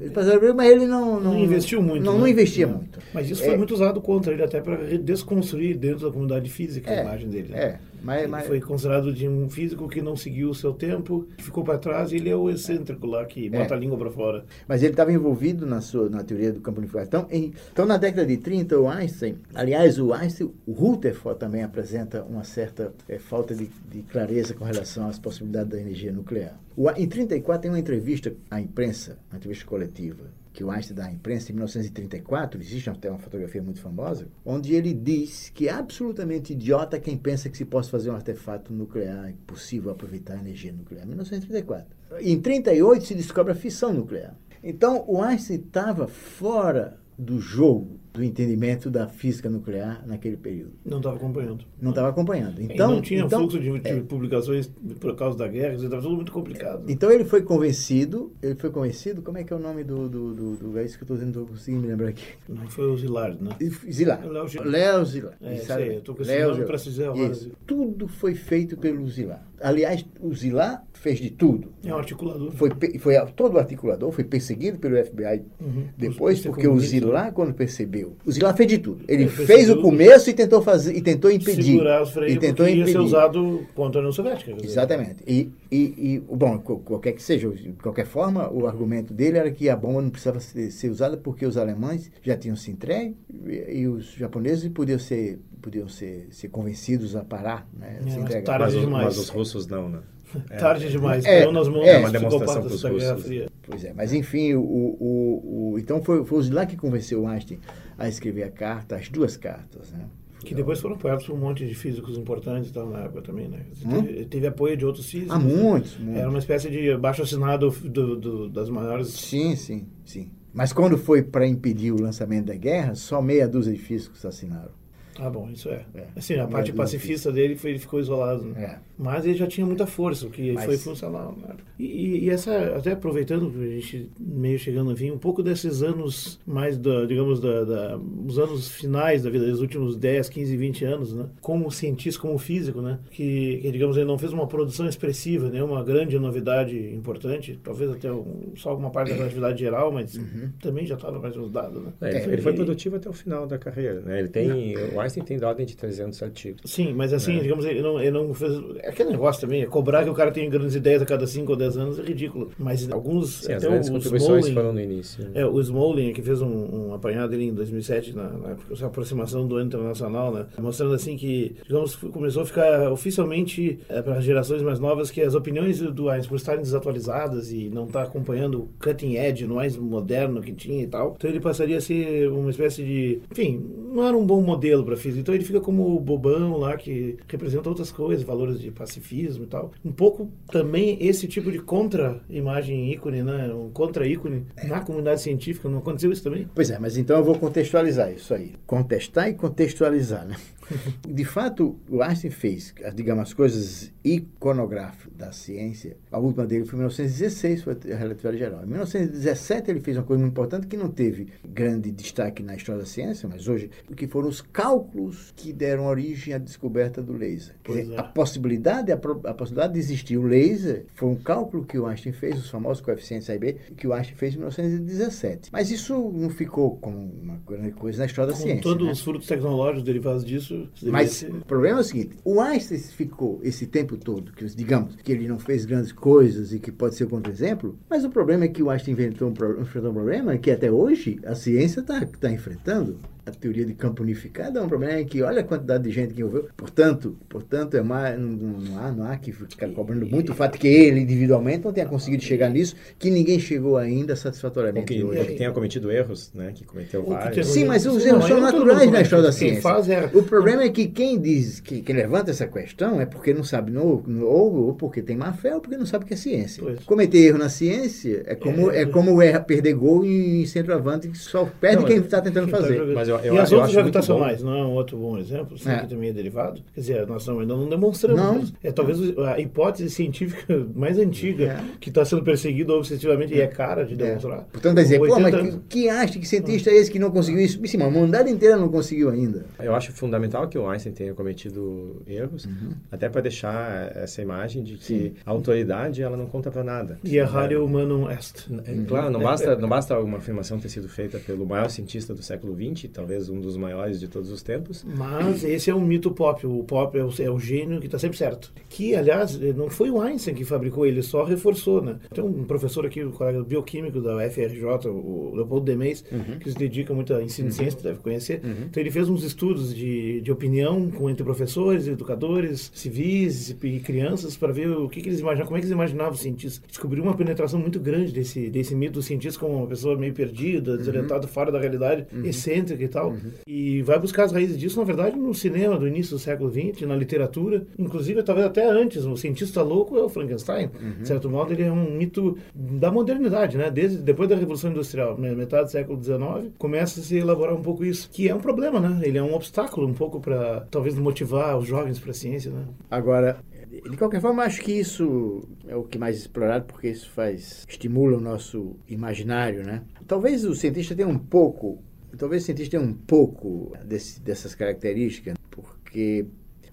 ele 0.00 0.10
da 0.10 0.38
briga, 0.38 0.54
mas 0.54 0.70
ele 0.70 0.86
não, 0.86 1.20
não, 1.20 1.32
não 1.32 1.38
investiu 1.38 1.82
muito. 1.82 2.04
Não, 2.04 2.14
né? 2.14 2.18
não 2.20 2.28
investia 2.28 2.66
não. 2.66 2.78
muito. 2.78 2.98
Mas 3.12 3.28
isso 3.28 3.42
é, 3.42 3.46
foi 3.46 3.56
muito 3.56 3.74
usado 3.74 4.00
contra 4.00 4.32
ele 4.32 4.42
até 4.42 4.60
para 4.60 4.76
desconstruir 4.98 5.76
dentro 5.76 6.06
da 6.06 6.12
comunidade 6.12 6.48
física 6.50 6.90
é, 6.90 7.00
a 7.00 7.02
imagem 7.02 7.28
dele. 7.28 7.48
Né? 7.48 7.58
É, 7.58 7.78
mas, 8.04 8.28
mas, 8.28 8.46
foi 8.46 8.60
considerado 8.60 9.12
de 9.12 9.26
um 9.26 9.48
físico 9.48 9.88
que 9.88 10.02
não 10.02 10.14
seguiu 10.14 10.50
o 10.50 10.54
seu 10.54 10.72
tempo, 10.72 11.26
ficou 11.38 11.64
para 11.64 11.78
trás 11.78 12.12
e 12.12 12.16
ele 12.16 12.28
é 12.28 12.36
o 12.36 12.50
excêntrico 12.50 13.06
lá 13.06 13.24
que 13.24 13.48
bota 13.48 13.74
é. 13.74 13.76
a 13.76 13.80
língua 13.80 13.96
para 13.96 14.10
fora. 14.10 14.44
Mas 14.68 14.82
ele 14.82 14.92
estava 14.92 15.12
envolvido 15.12 15.66
na 15.66 15.80
sua 15.80 16.08
na 16.08 16.22
teoria 16.22 16.52
do 16.52 16.60
campo 16.60 16.78
unificado. 16.78 17.06
Então, 17.06 17.26
em, 17.30 17.52
então, 17.72 17.86
na 17.86 17.96
década 17.96 18.26
de 18.26 18.36
30, 18.36 18.78
o 18.78 18.88
Einstein, 18.88 19.38
aliás, 19.54 19.98
o 19.98 20.12
Einstein, 20.12 20.52
o 20.66 20.72
Rutherford 20.72 21.38
também 21.38 21.62
apresenta 21.62 22.22
uma 22.22 22.44
certa 22.44 22.92
é, 23.08 23.18
falta 23.18 23.54
de, 23.54 23.70
de 23.90 24.02
clareza 24.02 24.54
com 24.54 24.64
relação 24.64 25.08
às 25.08 25.18
possibilidades 25.18 25.70
da 25.70 25.80
energia 25.80 26.12
nuclear. 26.12 26.58
O, 26.76 26.90
em 26.90 27.06
34 27.06 27.62
tem 27.62 27.70
uma 27.70 27.78
entrevista 27.78 28.34
à 28.50 28.60
imprensa, 28.60 29.18
uma 29.30 29.38
entrevista 29.38 29.64
coletiva, 29.64 30.24
que 30.54 30.62
o 30.62 30.70
Einstein 30.70 30.94
dá 30.94 31.06
à 31.06 31.12
imprensa 31.12 31.50
em 31.50 31.54
1934, 31.54 32.60
existe 32.60 32.88
até 32.88 33.10
uma 33.10 33.18
fotografia 33.18 33.60
muito 33.60 33.80
famosa, 33.80 34.28
onde 34.44 34.72
ele 34.72 34.94
diz 34.94 35.50
que 35.50 35.68
é 35.68 35.72
absolutamente 35.72 36.52
idiota 36.52 37.00
quem 37.00 37.18
pensa 37.18 37.50
que 37.50 37.56
se 37.56 37.64
possa 37.64 37.90
fazer 37.90 38.10
um 38.10 38.14
artefato 38.14 38.72
nuclear 38.72 39.30
e 39.30 39.34
possível 39.34 39.90
aproveitar 39.90 40.34
a 40.34 40.40
energia 40.40 40.72
nuclear. 40.72 41.04
1934. 41.06 41.96
Em 42.20 42.40
38 42.40 43.04
se 43.04 43.14
descobre 43.16 43.52
a 43.52 43.56
fissão 43.56 43.92
nuclear. 43.92 44.36
Então, 44.62 45.04
o 45.08 45.20
Einstein 45.20 45.58
estava 45.58 46.06
fora 46.06 47.00
do 47.18 47.40
jogo 47.40 47.98
do 48.14 48.22
entendimento 48.22 48.88
da 48.88 49.08
física 49.08 49.50
nuclear 49.50 50.06
naquele 50.06 50.36
período. 50.36 50.74
Não 50.84 50.98
estava 50.98 51.16
acompanhando. 51.16 51.64
Não 51.82 51.90
estava 51.90 52.08
acompanhando. 52.08 52.62
Então, 52.62 52.92
e 52.92 52.94
não 52.94 53.02
tinha 53.02 53.24
então, 53.24 53.40
fluxo 53.40 53.58
de, 53.58 53.80
de 53.80 53.88
é, 53.88 54.00
publicações 54.02 54.70
por 55.00 55.16
causa 55.16 55.36
da 55.36 55.48
guerra, 55.48 55.74
estava 55.74 56.00
tudo 56.00 56.14
muito 56.14 56.30
complicado. 56.30 56.84
Então 56.88 57.10
ele 57.10 57.24
foi 57.24 57.42
convencido, 57.42 58.32
ele 58.40 58.54
foi 58.54 58.70
convencido, 58.70 59.20
como 59.20 59.36
é 59.38 59.42
que 59.42 59.52
é 59.52 59.56
o 59.56 59.58
nome 59.58 59.82
do, 59.82 60.08
do, 60.08 60.32
do, 60.32 60.56
do 60.56 60.78
é 60.78 60.84
isso 60.84 60.96
que 60.96 61.02
eu 61.02 61.06
estou 61.06 61.16
dizendo, 61.16 61.40
estou 61.40 61.46
conseguindo 61.46 61.82
me 61.82 61.88
lembrar 61.88 62.08
aqui. 62.10 62.24
Não 62.48 62.68
foi 62.70 62.86
o 62.86 62.96
Zilard, 62.96 63.36
né? 63.42 63.50
Zilard. 63.90 64.28
Léo 64.28 65.04
Zilard. 65.04 65.36
É, 65.42 65.56
sei, 65.56 65.96
estou 65.96 66.14
com 66.14 66.22
esse 66.22 66.38
nome 66.38 66.64
para 66.64 66.76
dizer 66.76 67.08
agora. 67.08 67.32
Tudo 67.66 68.06
foi 68.06 68.36
feito 68.36 68.76
pelo 68.76 69.08
Zilard. 69.08 69.42
Aliás, 69.60 70.04
o 70.20 70.32
Zilard 70.34 70.82
fez 70.92 71.18
de 71.18 71.30
tudo. 71.30 71.72
É 71.84 71.94
um 71.94 71.98
articulador. 71.98 72.52
Foi, 72.52 72.70
foi 72.98 73.14
todo 73.34 73.54
o 73.54 73.58
articulador, 73.58 74.12
foi 74.12 74.24
perseguido 74.24 74.78
pelo 74.78 74.96
FBI 75.02 75.42
uhum. 75.60 75.88
depois, 75.96 76.40
porque 76.40 76.68
o 76.68 76.78
Zilard, 76.78 77.32
quando 77.32 77.54
percebeu, 77.54 78.03
o 78.24 78.32
Zilard 78.32 78.56
fez 78.56 78.68
de 78.68 78.78
tudo. 78.78 79.04
Ele, 79.08 79.28
fez 79.28 79.70
o 79.70 79.80
começo 79.80 80.30
e 80.30 80.34
tentou 80.34 80.62
fazer 80.62 80.94
e 80.96 81.00
tentou 81.00 81.30
impedir. 81.30 81.72
Segurar 81.72 82.02
os 82.02 82.10
freios 82.10 82.34
e 82.34 82.38
tentou 82.38 82.66
ia 82.66 82.74
impedir. 82.74 82.92
ser 82.92 82.98
usado 82.98 83.66
contra 83.74 83.98
a 83.98 84.00
União 84.00 84.12
Soviética. 84.12 84.54
Exatamente. 84.62 85.16
E, 85.26 85.50
e, 85.70 85.76
e, 85.78 86.22
bom, 86.34 86.58
qualquer 86.58 87.12
que 87.12 87.22
seja, 87.22 87.48
de 87.50 87.72
qualquer 87.72 88.06
forma, 88.06 88.50
o 88.52 88.66
argumento 88.66 89.12
dele 89.12 89.38
era 89.38 89.50
que 89.50 89.68
a 89.68 89.76
bomba 89.76 90.02
não 90.02 90.10
precisava 90.10 90.40
ser, 90.40 90.70
ser 90.70 90.88
usada 90.90 91.16
porque 91.16 91.46
os 91.46 91.56
alemães 91.56 92.10
já 92.22 92.36
tinham 92.36 92.56
se 92.56 92.70
entregue 92.70 93.16
e, 93.46 93.80
e 93.80 93.88
os 93.88 94.12
japoneses 94.12 94.68
podiam 94.68 94.98
ser 94.98 95.38
podiam 95.64 95.88
ser, 95.88 96.28
ser 96.30 96.48
convencidos 96.48 97.16
a 97.16 97.24
parar, 97.24 97.66
né? 97.72 97.98
É, 98.00 98.38
mas, 98.38 98.74
mas, 98.74 98.84
mas, 98.84 99.18
os 99.18 99.30
russos 99.30 99.66
não, 99.66 99.88
né? 99.88 100.00
É, 100.50 100.56
tarde 100.56 100.90
demais, 100.90 101.24
é, 101.24 101.50
nas 101.50 101.68
mãos 101.68 101.86
é, 101.86 101.98
uma 101.98 102.10
demonstração 102.10 102.62
para 102.62 102.74
os 102.74 102.82
russos. 102.82 103.46
Pois 103.62 103.84
é, 103.84 103.92
mas 103.94 104.12
enfim, 104.12 104.54
o, 104.54 104.60
o, 104.60 105.72
o, 105.72 105.78
então 105.78 106.02
foi, 106.02 106.24
foi 106.24 106.38
o 106.38 106.42
Zilá 106.42 106.66
que 106.66 106.76
convenceu 106.76 107.26
Einstein 107.26 107.60
a 107.98 108.08
escrever 108.08 108.44
a 108.44 108.50
carta, 108.50 108.96
as 108.96 109.08
duas 109.08 109.36
cartas, 109.36 109.92
né? 109.92 110.06
Que 110.44 110.54
depois 110.54 110.78
foram 110.78 110.96
apoiados 110.96 111.24
por 111.24 111.34
um 111.34 111.38
monte 111.38 111.66
de 111.66 111.74
físicos 111.74 112.18
importantes 112.18 112.70
tal 112.70 112.90
na 112.90 113.00
época 113.00 113.22
também, 113.22 113.48
né? 113.48 113.64
Hum? 113.84 114.02
Teve, 114.02 114.24
teve, 114.26 114.46
apoio 114.46 114.76
de 114.76 114.84
outros 114.84 115.06
físicos. 115.10 115.34
Ah, 115.34 115.38
muitos, 115.38 115.96
muitos. 115.96 116.20
Era 116.20 116.28
uma 116.28 116.38
espécie 116.38 116.70
de 116.70 116.94
baixo 116.98 117.22
assinado 117.22 117.70
do, 117.70 118.16
do, 118.16 118.48
das 118.50 118.68
maiores... 118.68 119.08
Sim, 119.08 119.56
sim, 119.56 119.86
sim. 120.04 120.30
Mas 120.52 120.72
quando 120.72 120.98
foi 120.98 121.22
para 121.22 121.46
impedir 121.46 121.92
o 121.92 122.00
lançamento 122.00 122.46
da 122.46 122.54
guerra, 122.54 122.94
só 122.94 123.22
meia 123.22 123.48
dúzia 123.48 123.72
de 123.72 123.78
físicos 123.80 124.24
assinaram. 124.24 124.70
Ah, 125.18 125.30
bom, 125.30 125.48
isso 125.50 125.68
é. 125.68 125.84
é. 125.94 126.04
Assim, 126.16 126.34
a 126.34 126.46
parte 126.46 126.72
pacifista 126.72 127.30
dele 127.30 127.56
foi, 127.56 127.70
ele 127.70 127.78
ficou 127.78 128.00
isolado. 128.00 128.44
Né? 128.44 128.64
É. 128.64 128.78
Mas 128.96 129.24
ele 129.24 129.34
já 129.34 129.46
tinha 129.46 129.66
muita 129.66 129.86
força, 129.86 130.26
o 130.26 130.30
que 130.30 130.52
Mas... 130.52 130.64
foi 130.64 130.76
funcional. 130.76 131.36
Né? 131.40 131.54
E, 131.78 132.24
e, 132.24 132.30
essa, 132.30 132.76
até 132.76 132.92
aproveitando, 132.92 133.52
a 133.60 133.66
gente 133.66 134.08
meio 134.18 134.58
chegando 134.58 134.90
a 134.90 134.96
fim, 134.96 135.10
um 135.10 135.18
pouco 135.18 135.42
desses 135.42 135.82
anos 135.82 136.38
mais, 136.46 136.78
da, 136.78 137.04
digamos, 137.04 137.40
da, 137.40 137.64
da, 137.64 137.98
os 138.26 138.38
anos 138.38 138.70
finais 138.70 139.22
da 139.22 139.30
vida, 139.30 139.46
dos 139.46 139.60
últimos 139.60 139.96
10, 139.96 140.28
15, 140.28 140.56
20 140.56 140.84
anos, 140.84 141.12
né? 141.12 141.26
Como 141.40 141.70
cientista, 141.70 142.20
como 142.20 142.38
físico, 142.38 142.80
né? 142.80 142.98
Que, 143.10 143.58
que 143.62 143.72
digamos, 143.72 143.96
ele 143.96 144.06
não 144.06 144.18
fez 144.18 144.32
uma 144.32 144.46
produção 144.46 144.88
expressiva, 144.88 145.48
né? 145.48 145.62
Uma 145.62 145.82
grande 145.82 146.18
novidade 146.18 146.78
importante, 146.94 147.58
talvez 147.62 147.90
até 147.90 148.12
um, 148.12 148.52
só 148.56 148.70
alguma 148.70 148.90
parte 148.90 149.10
da 149.10 149.16
relatividade 149.16 149.58
geral, 149.58 149.90
mas 149.90 150.14
uhum. 150.14 150.50
também 150.60 150.86
já 150.86 150.94
estava 150.94 151.18
mais 151.18 151.34
dado, 151.50 151.80
né? 151.80 151.92
É, 152.00 152.22
ele, 152.22 152.34
ele, 152.34 152.42
foi 152.42 152.52
produtivo 152.52 152.96
até 152.96 153.08
o 153.08 153.12
final 153.12 153.46
da 153.46 153.58
carreira, 153.58 154.00
né? 154.00 154.20
Ele 154.20 154.28
tem... 154.28 154.74
Não. 154.74 155.00
Einstein 155.04 155.24
tem 155.24 155.42
ordem 155.44 155.66
de 155.66 155.76
300 155.76 156.22
artigos. 156.22 156.62
Sim, 156.64 156.92
mas 156.92 157.12
assim, 157.12 157.38
é. 157.38 157.40
digamos, 157.40 157.64
ele 157.64 157.82
não, 157.82 158.00
ele 158.00 158.10
não 158.10 158.34
fez. 158.34 158.52
É 158.80 158.88
aquele 158.88 159.10
negócio 159.10 159.40
também, 159.40 159.62
é 159.62 159.66
cobrar 159.66 160.04
que 160.04 160.10
o 160.10 160.14
cara 160.14 160.30
tenha 160.30 160.48
grandes 160.48 160.74
ideias 160.74 161.02
a 161.02 161.06
cada 161.06 161.26
5 161.26 161.50
ou 161.50 161.56
10 161.56 161.76
anos 161.76 161.98
é 161.98 162.02
ridículo. 162.02 162.50
Mas 162.58 162.90
alguns. 162.90 163.42
Sim, 163.42 163.52
até 163.52 163.66
as 163.66 163.72
grandes 163.72 163.90
contribuições 163.90 164.48
foram 164.48 164.72
no 164.72 164.80
início. 164.80 165.24
Né? 165.24 165.30
É, 165.34 165.46
o 165.46 165.60
Smolin, 165.60 166.12
que 166.12 166.22
fez 166.22 166.40
um, 166.42 166.88
um 166.88 166.94
apanhado 166.94 167.30
dele 167.30 167.44
em 167.44 167.54
2007, 167.54 168.14
na, 168.14 168.28
na 168.28 168.56
aproximação 168.86 169.46
do 169.46 169.56
ano 169.56 169.66
internacional, 169.66 170.32
né? 170.32 170.46
Mostrando 170.58 170.94
assim 170.94 171.16
que, 171.16 171.56
digamos, 171.66 171.96
começou 171.96 172.42
a 172.42 172.46
ficar 172.46 172.92
oficialmente 172.92 173.78
é, 173.88 174.02
para 174.02 174.16
as 174.16 174.24
gerações 174.24 174.62
mais 174.62 174.80
novas 174.80 175.10
que 175.10 175.20
as 175.20 175.34
opiniões 175.34 175.80
do 175.80 176.08
Einstein, 176.08 176.28
por 176.28 176.36
estarem 176.36 176.62
desatualizadas 176.62 177.52
e 177.52 177.68
não 177.68 177.84
estar 177.86 178.02
tá 178.02 178.08
acompanhando 178.08 178.62
o 178.62 178.68
cutting 178.82 179.14
edge 179.16 179.46
no 179.46 179.56
mais 179.56 179.76
moderno 179.76 180.40
que 180.40 180.52
tinha 180.52 180.82
e 180.82 180.86
tal, 180.86 181.14
então 181.16 181.28
ele 181.28 181.40
passaria 181.40 181.78
a 181.78 181.80
ser 181.80 182.28
uma 182.30 182.50
espécie 182.50 182.82
de. 182.82 183.20
Enfim, 183.30 183.62
não 183.92 184.06
era 184.06 184.16
um 184.16 184.24
bom 184.24 184.40
modelo 184.40 184.84
para 184.84 184.93
física. 184.96 185.20
Então 185.20 185.34
ele 185.34 185.44
fica 185.44 185.60
como 185.60 185.94
o 185.94 186.00
bobão 186.00 186.56
lá 186.56 186.76
que 186.76 187.16
representa 187.28 187.68
outras 187.68 187.90
coisas, 187.90 188.24
valores 188.24 188.60
de 188.60 188.70
pacifismo 188.70 189.44
e 189.44 189.46
tal. 189.46 189.72
Um 189.84 189.92
pouco 189.92 190.30
também 190.50 190.96
esse 191.00 191.26
tipo 191.26 191.50
de 191.50 191.58
contra-imagem 191.58 192.92
ícone, 192.92 193.22
né? 193.22 193.52
Um 193.52 193.70
contra-ícone 193.70 194.46
é. 194.56 194.66
na 194.66 194.80
comunidade 194.80 195.20
científica. 195.20 195.68
Não 195.68 195.78
aconteceu 195.78 196.10
isso 196.12 196.22
também? 196.22 196.48
Pois 196.54 196.70
é, 196.70 196.78
mas 196.78 196.96
então 196.96 197.18
eu 197.18 197.24
vou 197.24 197.38
contextualizar 197.38 198.12
isso 198.12 198.34
aí. 198.34 198.52
Contestar 198.66 199.28
e 199.28 199.34
contextualizar, 199.34 200.26
né? 200.26 200.36
De 201.06 201.24
fato, 201.24 201.78
o 201.88 202.02
Einstein 202.02 202.30
fez, 202.30 202.74
digamos, 202.94 203.22
as 203.22 203.34
coisas 203.34 203.92
iconográficas 204.04 205.12
da 205.16 205.32
ciência. 205.32 205.96
A 206.10 206.18
última 206.18 206.46
dele 206.46 206.64
foi 206.64 206.74
em 206.74 206.78
1916, 206.78 207.62
foi 207.62 207.76
a 207.92 207.96
relatividade 207.96 208.38
geral. 208.38 208.62
Em 208.62 208.66
1917 208.66 209.70
ele 209.70 209.80
fez 209.80 209.96
uma 209.96 210.02
coisa 210.02 210.20
muito 210.20 210.32
importante 210.32 210.66
que 210.66 210.76
não 210.76 210.88
teve 210.88 211.28
grande 211.44 211.90
destaque 211.90 212.42
na 212.42 212.54
história 212.54 212.80
da 212.82 212.86
ciência, 212.86 213.28
mas 213.28 213.48
hoje, 213.48 213.70
que 213.96 214.06
foram 214.06 214.28
os 214.28 214.40
cálculos 214.40 215.32
que 215.36 215.52
deram 215.52 215.86
origem 215.86 216.34
à 216.34 216.38
descoberta 216.38 217.02
do 217.02 217.12
laser. 217.12 217.54
Dizer, 217.64 217.92
é. 217.92 217.98
A 217.98 218.02
possibilidade, 218.02 218.92
a, 218.92 218.94
a, 218.94 219.34
possibilidade 219.34 219.74
de 219.74 219.78
existir 219.78 220.16
o 220.16 220.26
laser 220.26 220.86
foi 220.94 221.08
um 221.08 221.16
cálculo 221.16 221.64
que 221.64 221.78
o 221.78 221.86
Einstein 221.86 222.12
fez, 222.12 222.38
os 222.38 222.50
famosos 222.50 222.82
coeficientes 222.82 223.28
A 223.30 223.34
e 223.34 223.38
B, 223.38 223.56
que 223.76 223.86
o 223.86 223.92
Einstein 223.92 224.16
fez 224.16 224.34
em 224.34 224.38
1917. 224.38 225.50
Mas 225.52 225.70
isso 225.70 225.94
não 226.12 226.30
ficou 226.30 226.76
como 226.76 226.98
uma 226.98 227.36
grande 227.46 227.72
coisa 227.72 228.00
na 228.00 228.06
história 228.06 228.32
da 228.32 228.36
Com 228.36 228.44
ciência. 228.44 228.62
Todos 228.62 228.86
né? 228.86 228.92
os 228.92 229.00
frutos 229.00 229.26
tecnológicos 229.26 229.82
derivados 229.82 230.24
disso. 230.24 230.53
Mas 230.82 231.10
ser... 231.12 231.30
o 231.30 231.44
problema 231.44 231.78
é 231.78 231.80
o 231.80 231.84
seguinte: 231.84 232.16
o 232.24 232.40
Einstein 232.40 232.78
ficou 232.78 233.40
esse 233.42 233.66
tempo 233.66 233.96
todo, 233.96 234.32
que 234.32 234.44
digamos 234.46 234.96
que 234.96 235.12
ele 235.12 235.28
não 235.28 235.38
fez 235.38 235.64
grandes 235.64 235.92
coisas 235.92 236.52
e 236.52 236.58
que 236.58 236.72
pode 236.72 236.94
ser 236.94 237.04
um 237.04 237.08
contra-exemplo, 237.08 237.78
mas 237.88 238.04
o 238.04 238.10
problema 238.10 238.44
é 238.44 238.48
que 238.48 238.62
o 238.62 238.70
Einstein 238.70 238.92
inventou 238.92 239.28
um, 239.28 239.60
enfrentou 239.60 239.90
um 239.90 239.94
problema 239.94 240.36
que 240.38 240.50
até 240.50 240.70
hoje 240.70 241.20
a 241.24 241.34
ciência 241.34 241.80
está 241.80 242.04
tá 242.04 242.30
enfrentando 242.30 242.98
a 243.26 243.30
teoria 243.30 243.64
de 243.64 243.74
campo 243.74 244.02
unificado 244.02 244.58
é 244.58 244.62
um 244.62 244.68
problema 244.68 245.02
que 245.04 245.22
olha 245.22 245.40
a 245.40 245.44
quantidade 245.44 245.84
de 245.84 245.90
gente 245.90 246.12
que 246.14 246.20
envolveu. 246.20 246.48
Portanto, 246.56 247.16
portanto 247.28 247.76
é 247.76 247.82
mais, 247.82 248.18
não, 248.18 248.28
não, 248.28 248.78
há, 248.78 248.92
não 248.92 249.10
há 249.10 249.16
que 249.16 249.32
ficar 249.32 249.68
cobrando 249.68 250.06
muito 250.06 250.32
o 250.32 250.34
fato 250.34 250.58
que 250.58 250.68
ele 250.68 251.00
individualmente 251.00 251.64
não 251.64 251.72
tenha 251.72 251.86
conseguido 251.86 252.22
chegar 252.22 252.50
nisso, 252.50 252.76
que 252.98 253.10
ninguém 253.10 253.38
chegou 253.38 253.76
ainda 253.76 254.14
satisfatoriamente. 254.14 255.02
Ou 255.02 255.10
que, 255.10 255.18
ou 255.18 255.24
que 255.24 255.34
tenha 255.34 255.50
cometido 255.52 255.90
erros, 255.90 256.30
né? 256.34 256.52
Que 256.54 256.64
cometeu 256.64 257.02
vários. 257.04 257.46
Sim, 257.48 257.64
mas 257.64 257.86
os 257.86 258.04
erros 258.04 258.26
são 258.26 258.40
naturais 258.40 258.90
na 258.90 259.00
história 259.00 259.24
da 259.24 259.32
ciência. 259.32 259.68
É... 259.68 260.10
O 260.16 260.22
problema 260.22 260.62
é 260.62 260.68
que 260.68 260.86
quem 260.86 261.18
diz, 261.18 261.60
que, 261.60 261.80
quem 261.80 261.96
levanta 261.96 262.30
essa 262.30 262.46
questão 262.46 263.00
é 263.00 263.06
porque 263.06 263.32
não 263.32 263.44
sabe, 263.44 263.76
ou, 263.76 264.02
ou 264.22 264.74
porque 264.74 265.02
tem 265.02 265.16
má 265.16 265.32
fé, 265.32 265.54
ou 265.54 265.60
porque 265.60 265.76
não 265.76 265.86
sabe 265.86 266.04
o 266.04 266.06
que 266.06 266.14
é 266.14 266.16
ciência. 266.16 266.62
Pois. 266.62 266.80
Cometer 266.84 267.18
erro 267.18 267.38
na 267.38 267.48
ciência 267.48 268.22
é 268.26 268.34
como, 268.34 268.70
é, 268.70 268.82
é 268.82 268.86
como 268.86 269.22
erra, 269.22 269.40
perder 269.40 269.74
gol 269.74 270.04
em 270.04 270.44
centroavante 270.46 271.08
que 271.08 271.18
só 271.18 271.44
perde 271.60 271.76
não, 271.76 271.84
quem 271.84 271.98
está 271.98 272.20
tentando 272.20 272.50
tá 272.50 272.58
fazer. 272.58 272.84
Mas 272.94 273.08
eu, 273.08 273.13
eu, 273.22 273.34
e 273.34 273.38
as 273.38 273.50
eu 273.50 273.58
outras 273.58 273.74
gravitacionais, 273.74 274.42
não 274.42 274.54
é 274.54 274.62
um 274.64 274.72
outro 274.72 274.96
bom 274.96 275.18
exemplo, 275.18 275.58
sim, 275.58 275.70
é. 275.70 275.80
que 275.80 275.88
também 275.88 276.10
é 276.10 276.12
derivado. 276.12 276.62
Quer 276.74 276.80
dizer, 276.80 277.06
nós 277.06 277.28
ainda 277.28 277.56
não 277.56 277.68
demonstramos 277.68 278.20
não. 278.20 278.44
É 278.62 278.72
talvez 278.72 278.98
a 279.18 279.38
hipótese 279.40 279.90
científica 279.90 280.66
mais 280.74 280.98
antiga 280.98 281.44
é. 281.44 281.64
que 281.80 281.88
está 281.88 282.04
sendo 282.04 282.22
perseguida 282.22 282.72
obsessivamente 282.72 283.34
e 283.34 283.40
é 283.40 283.46
cara 283.46 283.84
de 283.84 283.94
é. 283.94 283.96
demonstrar. 283.96 284.44
Portanto, 284.52 284.76
dizer, 284.76 284.98
pô, 284.98 285.18
mas 285.18 285.34
que, 285.34 285.58
que 285.68 285.88
acha 285.88 286.18
que 286.18 286.26
cientista 286.26 286.70
é 286.70 286.76
esse 286.76 286.90
que 286.90 286.98
não 286.98 287.10
conseguiu 287.10 287.40
isso? 287.40 287.60
Sim, 287.66 287.82
a 287.82 287.86
humanidade 287.86 288.30
inteira 288.30 288.56
não 288.56 288.68
conseguiu 288.68 289.10
ainda. 289.10 289.44
Eu 289.58 289.74
acho 289.74 289.92
fundamental 289.92 290.48
que 290.48 290.58
o 290.58 290.68
Einstein 290.68 290.92
tenha 290.92 291.14
cometido 291.14 292.02
erros, 292.06 292.44
uhum. 292.44 292.72
até 292.90 293.08
para 293.08 293.22
deixar 293.22 293.96
essa 293.96 294.22
imagem 294.22 294.62
de 294.62 294.74
que 294.74 294.84
sim. 294.84 295.12
a 295.24 295.30
autoridade 295.30 296.02
ela 296.02 296.16
não 296.16 296.26
conta 296.26 296.50
para 296.50 296.62
nada. 296.62 296.98
E 297.02 297.16
errare 297.16 297.56
humanum 297.56 298.10
est. 298.10 298.48
Claro, 298.86 299.10
não 299.10 299.20
basta, 299.20 299.56
não 299.56 299.68
basta 299.68 299.98
uma 299.98 300.18
afirmação 300.18 300.58
ter 300.58 300.68
sido 300.68 300.88
feita 300.88 301.18
pelo 301.18 301.46
maior 301.46 301.68
cientista 301.68 302.14
do 302.14 302.22
século 302.22 302.54
XX, 302.54 302.90
talvez 303.04 303.28
um 303.28 303.38
dos 303.38 303.56
maiores 303.56 304.00
de 304.00 304.08
todos 304.08 304.30
os 304.30 304.42
tempos. 304.42 304.84
Mas 304.96 305.44
esse 305.44 305.70
é 305.70 305.74
um 305.74 305.80
mito 305.80 306.10
pop. 306.10 306.46
O 306.46 306.64
pop 306.64 306.98
é 306.98 307.04
o, 307.04 307.10
é 307.20 307.30
o 307.30 307.38
gênio 307.38 307.78
que 307.78 307.86
está 307.86 307.98
sempre 307.98 308.16
certo. 308.16 308.52
Que, 308.68 308.96
aliás, 308.96 309.38
não 309.54 309.68
foi 309.68 309.90
o 309.90 310.00
Einstein 310.00 310.34
que 310.34 310.44
fabricou, 310.44 310.86
ele 310.86 311.02
só 311.02 311.22
reforçou, 311.22 311.82
né? 311.82 311.96
Tem 312.12 312.24
um 312.24 312.44
professor 312.44 312.86
aqui, 312.86 313.04
um 313.04 313.10
colega 313.10 313.42
bioquímico 313.44 314.00
da 314.00 314.16
UFRJ, 314.16 314.88
o 314.88 315.32
Leopoldo 315.34 315.66
Demês, 315.66 316.02
uhum. 316.10 316.38
que 316.38 316.50
se 316.50 316.56
dedica 316.56 316.94
muito 316.94 317.12
a 317.12 317.22
ensino 317.22 317.48
de 317.48 317.54
uhum. 317.54 317.58
ciência, 317.58 317.82
deve 317.82 317.98
conhecer. 317.98 318.40
Uhum. 318.42 318.66
Então 318.70 318.82
ele 318.82 318.90
fez 318.90 319.08
uns 319.08 319.22
estudos 319.22 319.74
de, 319.74 320.22
de 320.22 320.32
opinião 320.32 320.90
com, 320.90 321.10
entre 321.10 321.22
professores, 321.22 321.86
educadores, 321.86 322.72
civis 322.74 323.50
e 323.62 323.80
crianças 323.80 324.36
para 324.36 324.52
ver 324.52 324.70
o 324.70 324.88
que, 324.88 325.02
que 325.02 325.08
eles 325.10 325.20
imaginavam, 325.20 325.46
como 325.46 325.58
é 325.58 325.60
que 325.60 325.66
eles 325.66 325.74
imaginavam 325.74 326.14
os 326.14 326.20
cientistas. 326.20 326.62
Descobriu 326.66 327.02
uma 327.02 327.14
penetração 327.14 327.60
muito 327.60 327.78
grande 327.78 328.12
desse, 328.12 328.48
desse 328.48 328.74
mito 328.74 328.94
do 328.94 329.02
cientista 329.02 329.38
como 329.38 329.56
uma 329.58 329.66
pessoa 329.66 329.96
meio 329.96 330.14
perdida, 330.14 330.72
uhum. 330.72 330.76
desorientada, 330.78 331.26
fora 331.26 331.52
da 331.52 331.60
realidade, 331.60 332.06
uhum. 332.12 332.24
excêntrica 332.24 332.82
e 332.82 332.88
tal. 332.94 333.10
Uhum. 333.10 333.32
E 333.46 333.82
vai 333.82 333.98
buscar 333.98 334.24
as 334.24 334.32
raízes 334.32 334.58
disso, 334.58 334.78
na 334.78 334.84
verdade, 334.84 335.16
no 335.16 335.34
cinema 335.34 335.76
do 335.76 335.86
início 335.86 336.16
do 336.16 336.18
século 336.18 336.50
XX, 336.50 336.86
na 336.86 336.96
literatura, 336.96 337.66
inclusive 337.78 338.22
talvez 338.22 338.46
até 338.46 338.66
antes. 338.66 339.04
O 339.04 339.16
cientista 339.16 339.62
louco 339.62 339.98
é 339.98 340.02
o 340.02 340.08
Frankenstein. 340.08 340.70
Uhum. 340.80 341.02
De 341.02 341.08
certo 341.08 341.28
modo, 341.28 341.52
ele 341.52 341.64
é 341.64 341.72
um 341.72 341.96
mito 341.96 342.38
da 342.54 342.90
modernidade, 342.90 343.58
né? 343.58 343.70
Desde 343.70 343.98
depois 343.98 344.28
da 344.28 344.36
Revolução 344.36 344.70
Industrial, 344.70 345.18
metade 345.18 345.64
do 345.64 345.70
século 345.70 346.02
XIX, 346.02 346.52
começa 346.56 347.00
a 347.00 347.02
se 347.02 347.16
elaborar 347.16 347.54
um 347.54 347.62
pouco 347.62 347.84
isso, 347.84 348.08
que 348.10 348.28
é 348.28 348.34
um 348.34 348.40
problema, 348.40 348.80
né? 348.80 349.00
Ele 349.02 349.18
é 349.18 349.22
um 349.22 349.34
obstáculo 349.34 349.86
um 349.86 349.94
pouco 349.94 350.20
para 350.20 350.66
talvez 350.70 350.94
motivar 350.94 351.58
os 351.58 351.66
jovens 351.66 351.98
para 351.98 352.12
a 352.12 352.14
ciência, 352.14 352.50
né? 352.52 352.64
Agora, 352.90 353.38
de 353.82 353.96
qualquer 353.96 354.20
forma, 354.20 354.44
acho 354.44 354.60
que 354.60 354.72
isso 354.72 355.42
é 355.66 355.74
o 355.74 355.82
que 355.82 355.98
mais 355.98 356.16
explorado, 356.16 356.66
porque 356.66 356.88
isso 356.88 357.10
faz 357.10 357.64
estimula 357.68 358.16
o 358.16 358.20
nosso 358.20 358.76
imaginário, 358.88 359.64
né? 359.64 359.82
Talvez 360.06 360.44
o 360.44 360.54
cientista 360.54 360.94
tenha 360.94 361.08
um 361.08 361.18
pouco 361.18 361.82
Talvez 362.16 362.42
o 362.42 362.46
cientista 362.46 362.78
tenha 362.78 362.88
um 362.88 362.94
pouco 362.94 363.72
desse, 363.84 364.20
dessas 364.20 364.54
características, 364.54 365.34
porque 365.50 366.26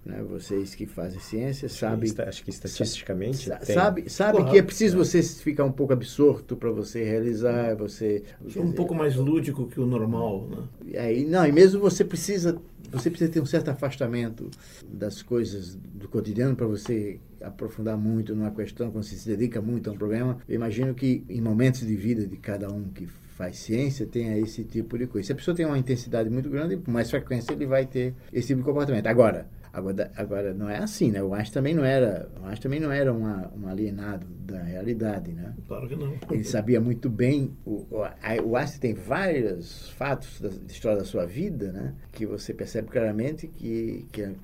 né, 0.05 0.23
vocês 0.23 0.73
que 0.73 0.85
fazem 0.85 1.19
ciência 1.19 1.69
sabem. 1.69 2.11
Acho 2.27 2.43
que 2.43 2.49
estatisticamente. 2.49 3.49
Sa 3.49 3.59
sabe 3.63 4.09
sabe 4.09 4.43
que 4.49 4.57
é 4.57 4.61
preciso 4.61 4.95
é. 4.95 4.99
você 4.99 5.21
ficar 5.21 5.63
um 5.63 5.71
pouco 5.71 5.93
absorto 5.93 6.55
para 6.55 6.71
você 6.71 7.03
realizar, 7.03 7.75
você. 7.75 8.23
um 8.55 8.71
pouco 8.71 8.95
mais 8.95 9.15
lúdico 9.15 9.67
que 9.67 9.79
o 9.79 9.85
normal, 9.85 10.47
né? 10.47 10.99
Aí, 10.99 11.25
não, 11.25 11.45
e 11.45 11.51
mesmo 11.51 11.79
você 11.79 12.03
precisa 12.03 12.59
você 12.91 13.09
precisa 13.09 13.31
ter 13.31 13.39
um 13.39 13.45
certo 13.45 13.69
afastamento 13.69 14.49
das 14.85 15.21
coisas 15.21 15.75
do 15.75 16.09
cotidiano 16.09 16.55
para 16.55 16.67
você 16.67 17.19
aprofundar 17.41 17.97
muito 17.97 18.35
numa 18.35 18.51
questão, 18.51 18.91
quando 18.91 19.03
você 19.03 19.15
se 19.15 19.29
dedica 19.29 19.61
muito 19.61 19.89
a 19.89 19.93
um 19.93 19.97
problema. 19.97 20.37
Eu 20.47 20.55
imagino 20.55 20.93
que 20.93 21.23
em 21.29 21.39
momentos 21.39 21.81
de 21.81 21.95
vida 21.95 22.27
de 22.27 22.37
cada 22.37 22.69
um 22.69 22.83
que 22.89 23.07
faz 23.41 23.57
ciência 23.57 24.05
tenha 24.05 24.37
esse 24.37 24.63
tipo 24.63 24.99
de 24.99 25.07
coisa. 25.07 25.25
Se 25.25 25.31
a 25.31 25.35
pessoa 25.35 25.55
tem 25.55 25.65
uma 25.65 25.77
intensidade 25.77 26.29
muito 26.29 26.47
grande, 26.47 26.77
com 26.77 26.91
mais 26.91 27.09
frequência 27.09 27.53
ele 27.53 27.65
vai 27.65 27.87
ter 27.87 28.13
esse 28.31 28.49
tipo 28.49 28.59
de 28.59 28.65
comportamento. 28.65 29.07
Agora, 29.07 29.47
Agora, 29.73 30.11
agora 30.17 30.53
não 30.53 30.69
é 30.69 30.79
assim, 30.79 31.11
né? 31.11 31.23
O 31.23 31.33
Einstein 31.33 31.53
também 31.53 31.73
não 31.73 31.85
era, 31.85 32.29
o 32.41 32.45
Einstein 32.45 32.63
também 32.63 32.79
não 32.79 32.91
era 32.91 33.13
uma, 33.13 33.49
um 33.55 33.67
alienado 33.67 34.27
da 34.41 34.61
realidade, 34.61 35.31
né? 35.31 35.53
Claro 35.65 35.87
que 35.87 35.95
não. 35.95 36.13
Ele 36.29 36.43
sabia 36.43 36.81
muito 36.81 37.09
bem. 37.09 37.51
O, 37.65 37.85
o, 37.89 38.55
Einstein 38.57 38.79
tem 38.79 38.93
vários 38.93 39.89
fatos 39.91 40.41
da, 40.41 40.49
história 40.67 40.97
da 40.97 41.05
sua 41.05 41.25
vida, 41.25 41.71
né? 41.71 41.93
Que 42.11 42.25
você 42.25 42.53
percebe 42.53 42.89
claramente 42.89 43.47
que, 43.47 44.05
que 44.11 44.21
eu 44.21 44.35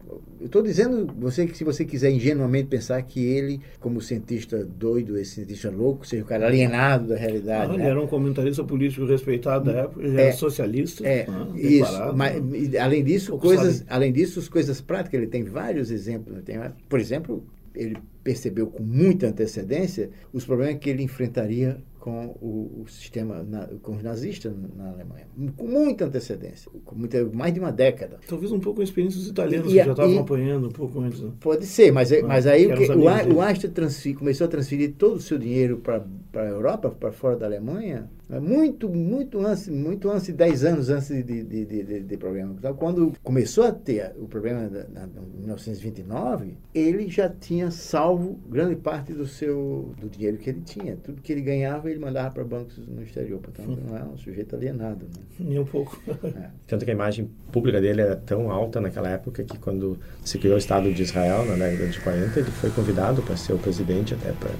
estou 0.46 0.64
dizendo 0.64 1.14
você 1.20 1.46
que 1.46 1.58
se 1.58 1.66
você 1.66 1.84
quiser 1.84 2.10
ingenuamente 2.10 2.70
pensar 2.70 3.02
que 3.02 3.20
ele, 3.20 3.60
como 3.82 4.00
cientista 4.00 4.64
doido, 4.64 5.18
esse 5.18 5.36
cientista 5.36 5.70
louco, 5.70 6.08
seja 6.08 6.24
o 6.24 6.26
cara 6.26 6.48
alienado 6.48 7.10
da 7.10 7.18
realidade. 7.18 7.74
Ah, 7.74 7.78
né? 7.78 7.84
Ele 7.84 7.90
era 7.90 8.02
um 8.02 8.08
comentarista 8.08 8.64
político 8.64 9.06
respeitado 9.06 9.66
da 9.66 9.80
época. 9.82 10.06
Ele 10.06 10.18
é, 10.18 10.28
era 10.28 10.34
socialista. 10.34 11.06
É, 11.06 11.26
ah, 11.28 11.48
isso. 11.54 12.16
Mas, 12.16 12.76
além 12.76 13.04
disso, 13.04 13.38
coisas, 13.38 13.84
além 13.90 14.14
disso, 14.14 14.40
as 14.40 14.48
coisas 14.48 14.80
práticas 14.80 15.17
ele 15.18 15.28
tem 15.28 15.44
vários 15.44 15.92
exemplos. 15.92 16.42
Tem, 16.44 16.58
por 16.88 17.00
exemplo, 17.00 17.46
ele 17.74 17.98
percebeu 18.24 18.68
com 18.68 18.84
muita 18.84 19.28
antecedência 19.28 20.10
os 20.34 20.46
problemas 20.46 20.80
que 20.80 20.90
ele 20.90 21.04
enfrentaria 21.04 21.78
com 22.00 22.38
o, 22.42 22.84
o 22.84 22.88
sistema, 22.88 23.44
na, 23.44 23.68
com 23.82 23.96
os 23.96 24.02
nazistas 24.02 24.54
na 24.76 24.92
Alemanha. 24.92 25.28
Com 25.58 25.68
muita 25.68 26.06
antecedência, 26.06 26.72
com 26.86 26.96
muita, 26.96 27.24
mais 27.26 27.54
de 27.54 27.60
uma 27.60 27.72
década. 27.72 28.18
Talvez 28.28 28.52
um 28.52 28.60
pouco 28.62 28.80
a 28.80 28.84
experiência 28.84 29.20
dos 29.20 29.30
italianos, 29.30 29.68
e, 29.68 29.72
que 29.72 29.84
já 29.84 29.92
estavam 29.92 30.20
apanhando 30.20 30.68
um 30.68 30.72
pouco 30.72 31.02
antes. 31.02 31.20
Né? 31.20 31.32
Pode 31.40 31.66
ser, 31.66 31.92
mas, 31.92 32.12
ah, 32.14 32.22
mas 32.26 32.48
aí 32.48 32.66
o, 32.66 32.72
o, 32.72 33.36
o 33.36 33.42
Einstein 33.42 34.14
começou 34.14 34.46
a 34.46 34.48
transferir 34.48 34.94
todo 34.98 35.16
o 35.16 35.22
seu 35.22 35.38
dinheiro 35.38 35.78
para 35.78 36.06
a 36.44 36.50
Europa, 36.50 36.90
para 36.90 37.12
fora 37.12 37.36
da 37.36 37.46
Alemanha, 37.46 38.10
é 38.30 38.40
muito, 38.42 38.90
muito 38.90 39.40
antes, 39.40 39.70
muito 39.70 40.10
antes, 40.10 40.28
10 40.34 40.64
anos 40.66 40.90
antes 40.90 41.08
de, 41.08 41.24
de, 41.24 41.44
de, 41.44 41.66
de, 41.66 42.00
de 42.02 42.18
problema. 42.18 42.54
Então, 42.58 42.74
quando 42.76 43.14
começou 43.24 43.64
a 43.64 43.72
ter 43.72 44.14
o 44.18 44.28
problema 44.28 44.64
em 44.66 45.40
1929, 45.40 46.58
ele 46.76 47.08
já 47.08 47.30
tinha 47.30 47.72
salvo 47.72 48.38
grande 48.50 48.76
parte 48.76 49.14
do 49.14 49.26
seu 49.26 49.94
do 49.98 50.10
dinheiro 50.10 50.38
que 50.38 50.50
ele 50.50 50.62
tinha. 50.62 50.98
Tudo 50.98 51.22
que 51.22 51.32
ele 51.32 51.42
ganhava, 51.42 51.90
ele 51.90 52.00
mandava 52.00 52.30
para 52.32 52.44
bancos 52.44 52.78
no 52.86 53.02
exterior. 53.02 53.40
Portanto, 53.40 53.70
hum. 53.70 53.78
não 53.88 53.98
é 53.98 54.04
um 54.04 54.18
sujeito 54.18 54.56
alienado. 54.56 55.06
Né? 55.06 55.24
Nem 55.40 55.60
um 55.60 55.66
pouco. 55.66 55.98
É. 56.24 56.50
Tanto 56.68 56.84
que 56.84 56.92
a 56.92 56.94
imagem 56.94 57.30
pública 57.52 57.80
dele 57.80 58.02
era 58.02 58.16
tão 58.18 58.52
alta 58.52 58.82
naquela 58.82 59.10
época 59.10 59.44
que 59.44 59.58
quando 59.58 59.98
se 60.24 60.38
criou 60.38 60.56
o 60.56 60.58
Estado 60.58 60.94
de 60.94 61.02
Israel, 61.02 61.46
na 61.46 61.56
década 61.56 61.88
de 61.88 62.00
40, 62.02 62.40
ele 62.40 62.52
foi 62.52 62.70
convidado 62.72 63.22
para 63.22 63.38
ser 63.38 63.54
o 63.54 63.58
presidente 63.58 64.14
até 64.14 64.34
para... 64.34 64.52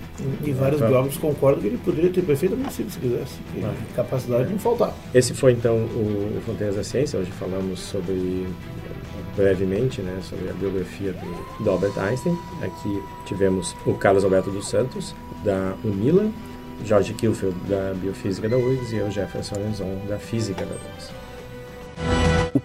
E 0.46 0.52
vários 0.54 0.80
pra... 0.80 0.88
biólogos 0.88 1.18
concordam 1.18 1.62
que 1.62 1.67
ele 1.68 1.78
poderia 1.78 2.10
ter 2.10 2.22
perfeitamente 2.22 2.74
sido, 2.74 2.92
se 2.92 3.00
quisesse. 3.00 3.40
Ah. 3.64 3.74
Capacidade 3.96 4.50
não 4.50 4.60
faltar. 4.60 4.94
Esse 5.14 5.34
foi 5.34 5.52
então 5.52 5.76
o, 5.76 6.42
Fronteiras 6.46 6.76
da 6.76 6.84
Ciência. 6.84 7.20
Hoje 7.20 7.32
falamos 7.32 7.80
sobre 7.80 8.48
brevemente, 9.36 10.02
né, 10.02 10.20
sobre 10.24 10.50
a 10.50 10.54
biografia 10.54 11.14
do, 11.14 11.64
do, 11.64 11.70
Albert 11.70 11.98
Einstein. 11.98 12.36
Aqui 12.62 13.04
tivemos 13.26 13.76
o 13.86 13.94
Carlos 13.94 14.24
Alberto 14.24 14.50
dos 14.50 14.68
Santos, 14.68 15.14
da 15.44 15.76
UNILA, 15.84 16.32
Jorge 16.84 17.14
Kilfield, 17.14 17.56
da 17.68 17.94
Biofísica 17.94 18.50
da 18.50 18.58
URGS, 18.58 18.92
e 18.94 18.98
eu, 18.98 19.12
Jefferson 19.12 19.56
Lenzon, 19.56 20.02
da 20.08 20.18
Física 20.18 20.66
da 20.66 20.74
URGS. 20.74 21.27